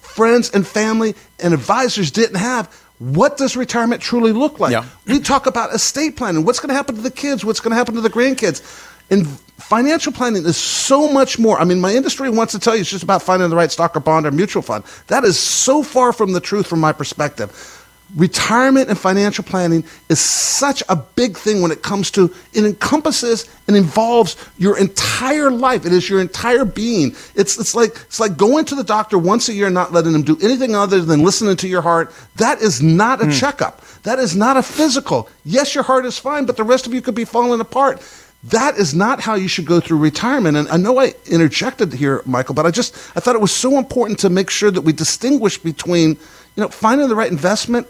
friends 0.02 0.52
and 0.52 0.68
family 0.68 1.16
and 1.40 1.56
advisors 1.56 2.12
didn't 2.12 2.38
have. 2.38 2.68
What 3.00 3.38
does 3.38 3.58
retirement 3.58 4.00
truly 4.00 4.32
look 4.32 4.60
like? 4.60 4.74
Yeah. 4.74 4.86
We 5.08 5.22
talk 5.22 5.48
about 5.48 5.74
estate 5.74 6.18
planning. 6.18 6.46
What's 6.46 6.60
going 6.60 6.70
to 6.70 6.76
happen 6.76 6.98
to 6.98 7.02
the 7.02 7.10
kids? 7.10 7.44
What's 7.44 7.62
going 7.62 7.72
to 7.72 7.78
happen 7.78 7.96
to 7.96 8.02
the 8.02 8.12
grandkids? 8.12 8.62
And 9.10 9.28
financial 9.64 10.12
planning 10.12 10.46
is 10.46 10.58
so 10.58 11.12
much 11.12 11.40
more. 11.40 11.60
I 11.60 11.66
mean, 11.66 11.80
my 11.80 11.94
industry 11.94 12.30
wants 12.30 12.54
to 12.54 12.60
tell 12.60 12.76
you 12.76 12.82
it's 12.82 12.90
just 12.90 13.04
about 13.04 13.22
finding 13.22 13.50
the 13.50 13.56
right 13.56 13.72
stock 13.72 13.96
or 13.96 14.00
bond 14.00 14.26
or 14.26 14.32
mutual 14.32 14.62
fund. 14.62 14.84
That 15.08 15.24
is 15.24 15.40
so 15.40 15.84
far 15.84 16.14
from 16.14 16.34
the 16.34 16.42
truth 16.42 16.68
from 16.68 16.80
my 16.80 16.92
perspective. 16.92 17.78
retirement 18.16 18.90
and 18.90 18.98
financial 18.98 19.44
planning 19.44 19.84
is 20.10 20.20
such 20.20 20.84
a 20.90 20.96
big 20.96 21.38
thing 21.38 21.62
when 21.62 21.72
it 21.72 21.82
comes 21.82 22.12
to 22.12 22.34
it 22.54 22.66
encompasses 22.66 23.50
and 23.68 23.78
involves 23.78 24.36
your 24.58 24.78
entire 24.78 25.50
life 25.50 25.86
it 25.86 25.94
is 25.94 26.10
your 26.10 26.20
entire 26.20 26.66
being 26.66 27.16
it's 27.36 27.58
it's 27.58 27.74
like 27.74 27.92
it's 27.92 28.20
like 28.20 28.36
going 28.36 28.66
to 28.66 28.76
the 28.76 28.84
doctor 28.84 29.18
once 29.18 29.48
a 29.48 29.54
year 29.54 29.68
and 29.68 29.74
not 29.74 29.94
letting 29.94 30.12
them 30.12 30.24
do 30.24 30.38
anything 30.42 30.76
other 30.76 31.02
than 31.02 31.24
listening 31.24 31.56
to 31.56 31.68
your 31.68 31.82
heart 31.82 32.14
that 32.36 32.62
is 32.62 32.82
not 32.82 33.22
a 33.22 33.26
mm. 33.26 33.40
checkup 33.40 33.82
that 34.04 34.20
is 34.20 34.36
not 34.36 34.58
a 34.58 34.64
physical 34.64 35.30
yes 35.46 35.74
your 35.74 35.84
heart 35.84 36.06
is 36.06 36.18
fine 36.18 36.46
but 36.46 36.58
the 36.58 36.64
rest 36.64 36.86
of 36.86 36.94
you 36.94 37.02
could 37.02 37.16
be 37.16 37.26
falling 37.26 37.62
apart 37.62 38.02
that 38.46 38.78
is 38.78 38.96
not 38.96 39.20
how 39.20 39.36
you 39.36 39.48
should 39.48 39.66
go 39.66 39.80
through 39.80 40.00
retirement. 40.00 40.58
And 40.58 40.68
I 40.70 40.78
know 40.78 41.00
I 41.00 41.14
interjected 41.28 41.94
here, 41.94 42.24
Michael, 42.26 42.56
but 42.56 42.66
I 42.66 42.72
just 42.72 42.96
I 43.16 43.20
thought 43.20 43.36
it 43.36 43.42
was 43.42 43.52
so 43.52 43.78
important 43.78 44.20
to 44.20 44.30
make 44.30 44.50
sure 44.50 44.72
that 44.72 44.82
we 44.82 44.94
distinguish 44.94 45.58
between 45.60 46.18
you 46.56 46.62
know, 46.62 46.68
finding 46.68 47.08
the 47.08 47.16
right 47.16 47.32
investment, 47.32 47.88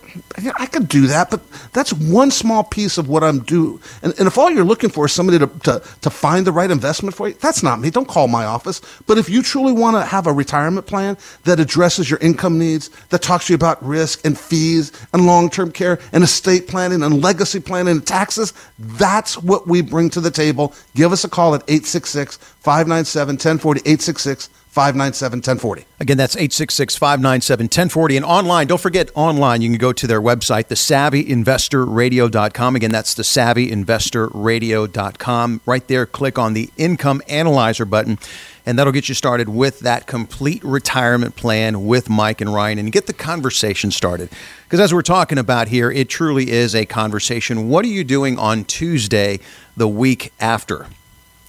I 0.60 0.68
could 0.68 0.88
do 0.88 1.08
that, 1.08 1.32
but 1.32 1.42
that's 1.74 1.92
one 1.94 2.30
small 2.30 2.64
piece 2.64 3.00
of 3.00 3.10
what 3.10 3.24
I'm 3.24 3.40
doing. 3.40 3.80
And, 4.04 4.14
and 4.20 4.28
if 4.28 4.38
all 4.38 4.52
you're 4.52 4.64
looking 4.64 4.92
for 4.92 5.06
is 5.06 5.12
somebody 5.12 5.40
to, 5.40 5.48
to, 5.48 5.82
to 6.02 6.10
find 6.12 6.46
the 6.46 6.52
right 6.52 6.70
investment 6.70 7.16
for 7.16 7.30
you, 7.30 7.34
that's 7.34 7.64
not 7.64 7.80
me. 7.80 7.90
Don't 7.90 8.08
call 8.08 8.28
my 8.28 8.46
office. 8.46 8.80
But 9.08 9.18
if 9.18 9.30
you 9.30 9.42
truly 9.42 9.74
want 9.74 9.98
to 9.98 10.06
have 10.06 10.28
a 10.28 10.32
retirement 10.32 10.86
plan 10.86 11.18
that 11.46 11.60
addresses 11.60 12.08
your 12.08 12.20
income 12.20 12.60
needs, 12.60 12.90
that 13.10 13.24
talks 13.24 13.48
to 13.48 13.54
you 13.54 13.56
about 13.56 13.84
risk 13.84 14.24
and 14.26 14.38
fees 14.38 14.92
and 15.12 15.26
long 15.26 15.50
term 15.50 15.72
care 15.72 15.98
and 16.14 16.24
estate 16.24 16.68
planning 16.68 17.02
and 17.02 17.20
legacy 17.20 17.60
planning 17.60 17.92
and 17.92 18.06
taxes, 18.06 18.54
that's 18.78 19.40
what 19.40 19.68
we 19.68 19.82
bring 19.82 20.12
to 20.12 20.22
the 20.22 20.32
table. 20.32 20.76
Give 20.94 21.12
us 21.12 21.24
a 21.24 21.30
call 21.30 21.56
at 21.56 21.64
866 21.64 22.38
597 22.38 23.34
1040, 23.34 23.80
866 23.80 24.50
597 24.72 25.40
1040. 25.40 25.86
Again, 26.00 26.16
that's 26.16 26.38
866 26.38 26.96
597 26.96 27.66
1040. 27.66 28.16
And 28.16 28.26
online, 28.26 28.68
don't 28.68 28.80
forget 28.80 29.12
online, 29.16 29.62
you 29.62 29.68
can 29.68 29.78
go 29.78 29.92
to 29.92 30.08
their 30.08 30.22
website, 30.22 30.70
thesavvyinvestorradio.com. 30.70 32.76
Again, 32.78 32.90
that's 32.90 33.14
thesavvyinvestorradio.com. 33.16 35.62
Right 35.66 35.86
there, 35.90 36.06
click 36.06 36.40
on 36.40 36.54
the 36.54 36.70
income 36.78 37.22
analyzer 37.28 37.84
button, 37.84 38.18
and 38.66 38.80
that'll 38.80 38.94
get 38.94 39.10
you 39.10 39.16
started 39.16 39.50
with 39.50 39.82
that 39.82 40.08
complete 40.08 40.64
retirement 40.64 41.36
plan 41.36 41.86
with 41.86 42.10
Mike 42.10 42.40
and 42.40 42.54
Ryan 42.54 42.80
and 42.80 42.94
get 42.94 43.08
the 43.08 43.14
conversation 43.14 43.92
started. 43.92 44.30
Because 44.64 44.80
as 44.80 44.94
we're 44.94 45.02
talking 45.02 45.38
about 45.38 45.68
here, 45.68 45.92
it 45.92 46.08
truly 46.08 46.50
is 46.50 46.76
a 46.76 46.86
conversation. 46.86 47.68
What 47.68 47.84
are 47.84 47.90
you 47.90 48.06
doing 48.06 48.40
on 48.40 48.64
Tuesday, 48.64 49.42
the 49.76 49.90
week 49.90 50.32
after? 50.40 50.88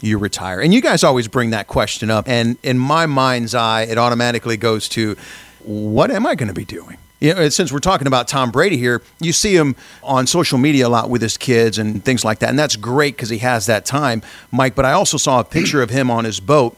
You 0.02 0.18
retire? 0.18 0.60
And 0.60 0.74
you 0.74 0.80
guys 0.80 1.04
always 1.04 1.28
bring 1.28 1.50
that 1.50 1.68
question 1.68 2.10
up. 2.10 2.28
And 2.28 2.56
in 2.62 2.78
my 2.78 3.06
mind's 3.06 3.54
eye, 3.54 3.82
it 3.82 3.98
automatically 3.98 4.56
goes 4.56 4.88
to 4.90 5.16
what 5.60 6.10
am 6.10 6.26
I 6.26 6.34
going 6.34 6.48
to 6.48 6.54
be 6.54 6.64
doing? 6.64 6.98
You 7.20 7.34
know, 7.34 7.48
since 7.50 7.70
we're 7.70 7.78
talking 7.78 8.08
about 8.08 8.26
Tom 8.26 8.50
Brady 8.50 8.76
here, 8.76 9.00
you 9.20 9.32
see 9.32 9.54
him 9.54 9.76
on 10.02 10.26
social 10.26 10.58
media 10.58 10.88
a 10.88 10.90
lot 10.90 11.08
with 11.08 11.22
his 11.22 11.36
kids 11.36 11.78
and 11.78 12.04
things 12.04 12.24
like 12.24 12.40
that. 12.40 12.48
And 12.50 12.58
that's 12.58 12.74
great 12.74 13.14
because 13.16 13.28
he 13.28 13.38
has 13.38 13.66
that 13.66 13.84
time, 13.84 14.22
Mike. 14.50 14.74
But 14.74 14.86
I 14.86 14.92
also 14.92 15.16
saw 15.18 15.38
a 15.38 15.44
picture 15.44 15.82
of 15.82 15.90
him 15.90 16.10
on 16.10 16.24
his 16.24 16.40
boat 16.40 16.76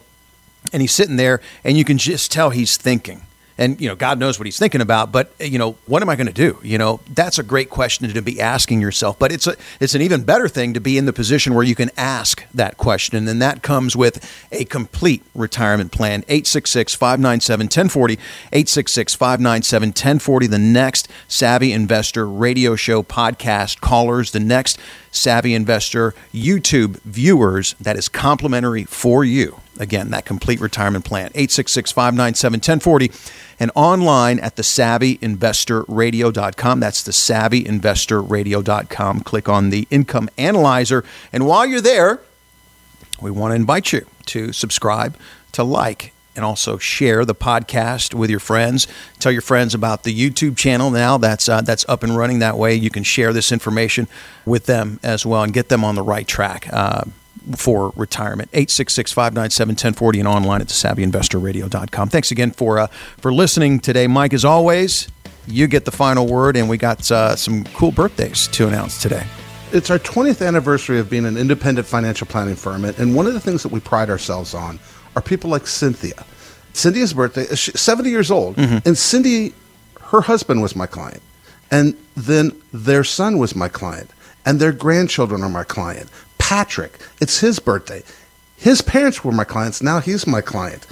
and 0.71 0.83
he's 0.83 0.93
sitting 0.93 1.17
there 1.17 1.41
and 1.65 1.79
you 1.79 1.85
can 1.85 1.97
just 1.97 2.31
tell 2.31 2.51
he's 2.51 2.77
thinking 2.77 3.23
and 3.59 3.81
you 3.81 3.89
know 3.89 3.95
god 3.95 4.19
knows 4.19 4.39
what 4.39 4.47
he's 4.47 4.59
thinking 4.59 4.81
about 4.81 5.13
but 5.13 5.33
you 5.41 5.59
know 5.59 5.77
what 5.87 6.03
am 6.03 6.09
i 6.09 6.17
going 6.17 6.27
to 6.27 6.33
do? 6.33 6.59
You 6.63 6.79
know 6.79 7.01
that's 7.11 7.39
a 7.39 7.43
great 7.43 7.71
question 7.71 8.09
to 8.13 8.23
be 8.23 8.41
asking 8.41 8.81
yourself 8.81 9.19
but 9.19 9.33
it's 9.33 9.47
a 9.47 9.57
it's 9.81 9.95
an 9.95 10.03
even 10.03 10.25
better 10.25 10.49
thing 10.49 10.75
to 10.75 10.81
be 10.81 10.99
in 10.99 11.07
the 11.07 11.13
position 11.13 11.55
where 11.55 11.65
you 11.65 11.75
can 11.75 11.91
ask 11.97 12.45
that 12.53 12.77
question 12.77 13.17
and 13.17 13.27
then 13.29 13.39
that 13.39 13.63
comes 13.63 13.97
with 13.97 14.25
a 14.53 14.65
complete 14.65 15.23
retirement 15.35 15.93
plan. 15.93 16.23
866-597-1040 16.23 18.19
866-597-1040 18.53 20.51
the 20.51 20.59
next 20.59 21.09
savvy 21.29 21.73
investor 21.73 22.29
radio 22.29 22.77
show 22.77 23.03
podcast 23.03 23.81
callers 23.81 24.31
the 24.33 24.41
next 24.41 24.79
savvy 25.11 25.55
investor 25.55 26.15
youtube 26.33 27.01
viewers 27.03 27.75
that 27.81 27.97
is 27.97 28.09
complimentary 28.09 28.85
for 28.85 29.25
you 29.25 29.61
Again, 29.79 30.11
that 30.11 30.25
complete 30.25 30.61
retirement 30.61 31.05
plan, 31.05 31.27
866 31.35 31.93
597 31.93 32.59
1040, 32.59 33.11
and 33.59 33.71
online 33.75 34.39
at 34.39 34.57
the 34.57 34.63
savvyinvestorradio.com. 34.63 36.81
That's 36.81 37.03
the 37.03 37.13
savvyinvestorradio.com. 37.13 39.21
Click 39.21 39.49
on 39.49 39.71
the 39.71 39.89
income 39.91 40.29
analyzer. 40.39 41.05
And 41.33 41.47
while 41.47 41.67
you're 41.67 41.81
there, 41.81 42.21
we 43.21 43.31
want 43.31 43.53
to 43.53 43.57
invite 43.57 43.93
you 43.93 44.07
to 44.27 44.53
subscribe, 44.53 45.17
to 45.53 45.65
like, 45.65 46.13
and 46.37 46.45
also 46.45 46.79
share 46.79 47.25
the 47.25 47.35
podcast 47.35 48.15
with 48.15 48.31
your 48.31 48.41
friends. 48.41 48.87
Tell 49.19 49.33
your 49.33 49.43
friends 49.43 49.75
about 49.75 50.03
the 50.03 50.13
YouTube 50.13 50.57
channel 50.57 50.91
now. 50.91 51.19
That's 51.19 51.49
uh, 51.49 51.61
that's 51.61 51.85
up 51.89 52.03
and 52.03 52.17
running. 52.17 52.41
That 52.41 52.59
way, 52.59 52.75
you 52.75 52.91
can 52.91 53.05
share 53.05 53.33
this 53.33 53.53
information 53.53 54.09
with 54.45 54.67
them 54.67 54.99
as 55.03 55.25
well 55.25 55.43
and 55.43 55.53
get 55.53 55.69
them 55.69 55.85
on 55.85 55.95
the 55.95 56.03
right 56.03 56.27
track. 56.27 56.69
Uh, 56.73 57.05
for 57.57 57.93
retirement. 57.97 58.49
866 58.53 59.13
597 59.13 59.73
1040 59.73 60.19
and 60.21 60.29
online 60.29 60.61
at 60.61 60.69
thesavvyinvestorradio.com. 60.69 62.09
Thanks 62.09 62.31
again 62.31 62.51
for, 62.51 62.79
uh, 62.79 62.87
for 63.19 63.33
listening 63.33 63.81
today. 63.81 64.07
Mike, 64.07 64.33
as 64.33 64.45
always, 64.45 65.09
you 65.47 65.67
get 65.67 65.85
the 65.85 65.91
final 65.91 66.27
word, 66.27 66.57
and 66.57 66.69
we 66.69 66.77
got 66.77 67.11
uh, 67.11 67.37
some 67.37 67.65
cool 67.65 67.93
birthdays 67.93 68.49
to 68.49 68.67
announce 68.67 69.01
today. 69.01 69.27
It's 69.73 69.91
our 69.91 69.99
20th 69.99 70.47
anniversary 70.47 70.99
of 70.99 71.11
being 71.11 71.27
an 71.27 71.37
independent 71.37 71.87
financial 71.87 72.27
planning 72.27 72.55
firm, 72.55 72.85
and 72.85 73.15
one 73.15 73.27
of 73.27 73.35
the 73.35 73.41
things 73.41 73.63
that 73.63 73.73
we 73.73 73.81
pride 73.81 74.09
ourselves 74.09 74.55
on 74.55 74.79
are 75.17 75.23
people 75.23 75.51
like 75.51 75.67
Cynthia. 75.67 76.25
Cynthia's 76.73 77.13
birthday 77.13 77.43
is 77.43 77.61
70 77.61 78.11
years 78.11 78.31
old, 78.31 78.57
mm-hmm. 78.57 78.87
and 78.87 78.97
Cindy, 78.97 79.53
her 80.01 80.21
husband 80.21 80.63
was 80.63 80.75
my 80.75 80.87
client, 80.87 81.23
and 81.71 81.97
then 82.17 82.53
their 82.73 83.05
son 83.05 83.39
was 83.39 83.55
my 83.55 83.69
client, 83.69 84.11
and 84.47 84.61
their 84.61 84.73
grandchildren 84.73 85.43
are 85.43 85.49
my 85.49 85.65
client. 85.65 86.09
Patrick. 86.45 86.99
It's 87.23 87.41
his 87.41 87.59
birthday. 87.59 88.03
His 88.59 88.83
parents 88.83 89.25
were 89.25 89.33
my 89.33 89.45
clients. 89.45 89.83
Now 89.83 90.01
he's 90.01 90.27
my 90.27 90.43
client. 90.43 90.87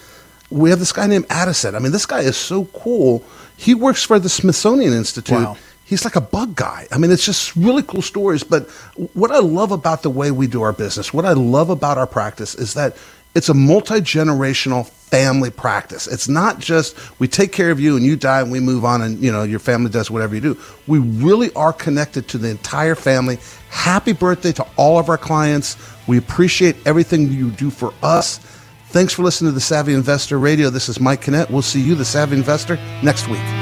We 0.48 0.70
have 0.70 0.78
this 0.78 0.92
guy 0.92 1.06
named 1.06 1.26
Addison. 1.28 1.74
I 1.74 1.78
mean, 1.78 1.92
this 1.92 2.06
guy 2.06 2.20
is 2.20 2.38
so 2.38 2.64
cool. 2.72 3.22
He 3.58 3.74
works 3.74 4.02
for 4.02 4.18
the 4.18 4.30
Smithsonian 4.30 4.94
Institute. 4.94 5.44
Wow. 5.44 5.58
He's 5.84 6.06
like 6.06 6.16
a 6.16 6.22
bug 6.22 6.56
guy. 6.56 6.88
I 6.90 6.96
mean, 6.96 7.10
it's 7.10 7.26
just 7.26 7.54
really 7.54 7.82
cool 7.82 8.00
stories. 8.00 8.42
But 8.42 8.70
what 9.12 9.30
I 9.30 9.40
love 9.40 9.72
about 9.72 10.02
the 10.02 10.08
way 10.08 10.30
we 10.30 10.46
do 10.46 10.62
our 10.62 10.72
business, 10.72 11.12
what 11.12 11.26
I 11.26 11.34
love 11.34 11.68
about 11.68 11.98
our 11.98 12.06
practice 12.06 12.54
is 12.54 12.72
that 12.72 12.96
it's 13.34 13.48
a 13.48 13.54
multi 13.54 13.96
generational 13.96 14.86
family 14.86 15.50
practice. 15.50 16.06
It's 16.06 16.28
not 16.28 16.58
just 16.58 16.96
we 17.20 17.28
take 17.28 17.52
care 17.52 17.70
of 17.70 17.78
you 17.78 17.96
and 17.96 18.04
you 18.04 18.16
die 18.16 18.40
and 18.40 18.50
we 18.50 18.60
move 18.60 18.84
on 18.84 19.02
and 19.02 19.18
you 19.18 19.30
know 19.30 19.42
your 19.42 19.58
family 19.58 19.90
does 19.90 20.10
whatever 20.10 20.34
you 20.34 20.40
do. 20.40 20.58
We 20.86 20.98
really 20.98 21.52
are 21.54 21.72
connected 21.72 22.28
to 22.28 22.38
the 22.38 22.48
entire 22.48 22.94
family. 22.94 23.38
Happy 23.68 24.12
birthday 24.12 24.52
to 24.52 24.66
all 24.76 24.98
of 24.98 25.08
our 25.08 25.18
clients. 25.18 25.76
We 26.06 26.18
appreciate 26.18 26.76
everything 26.86 27.30
you 27.30 27.50
do 27.50 27.70
for 27.70 27.92
us. 28.02 28.38
Thanks 28.88 29.14
for 29.14 29.22
listening 29.22 29.50
to 29.50 29.54
the 29.54 29.60
Savvy 29.60 29.94
Investor 29.94 30.38
Radio. 30.38 30.68
This 30.68 30.88
is 30.88 31.00
Mike 31.00 31.22
Canet. 31.22 31.50
We'll 31.50 31.62
see 31.62 31.80
you, 31.80 31.94
the 31.94 32.04
Savvy 32.04 32.36
Investor, 32.36 32.76
next 33.02 33.28
week. 33.28 33.61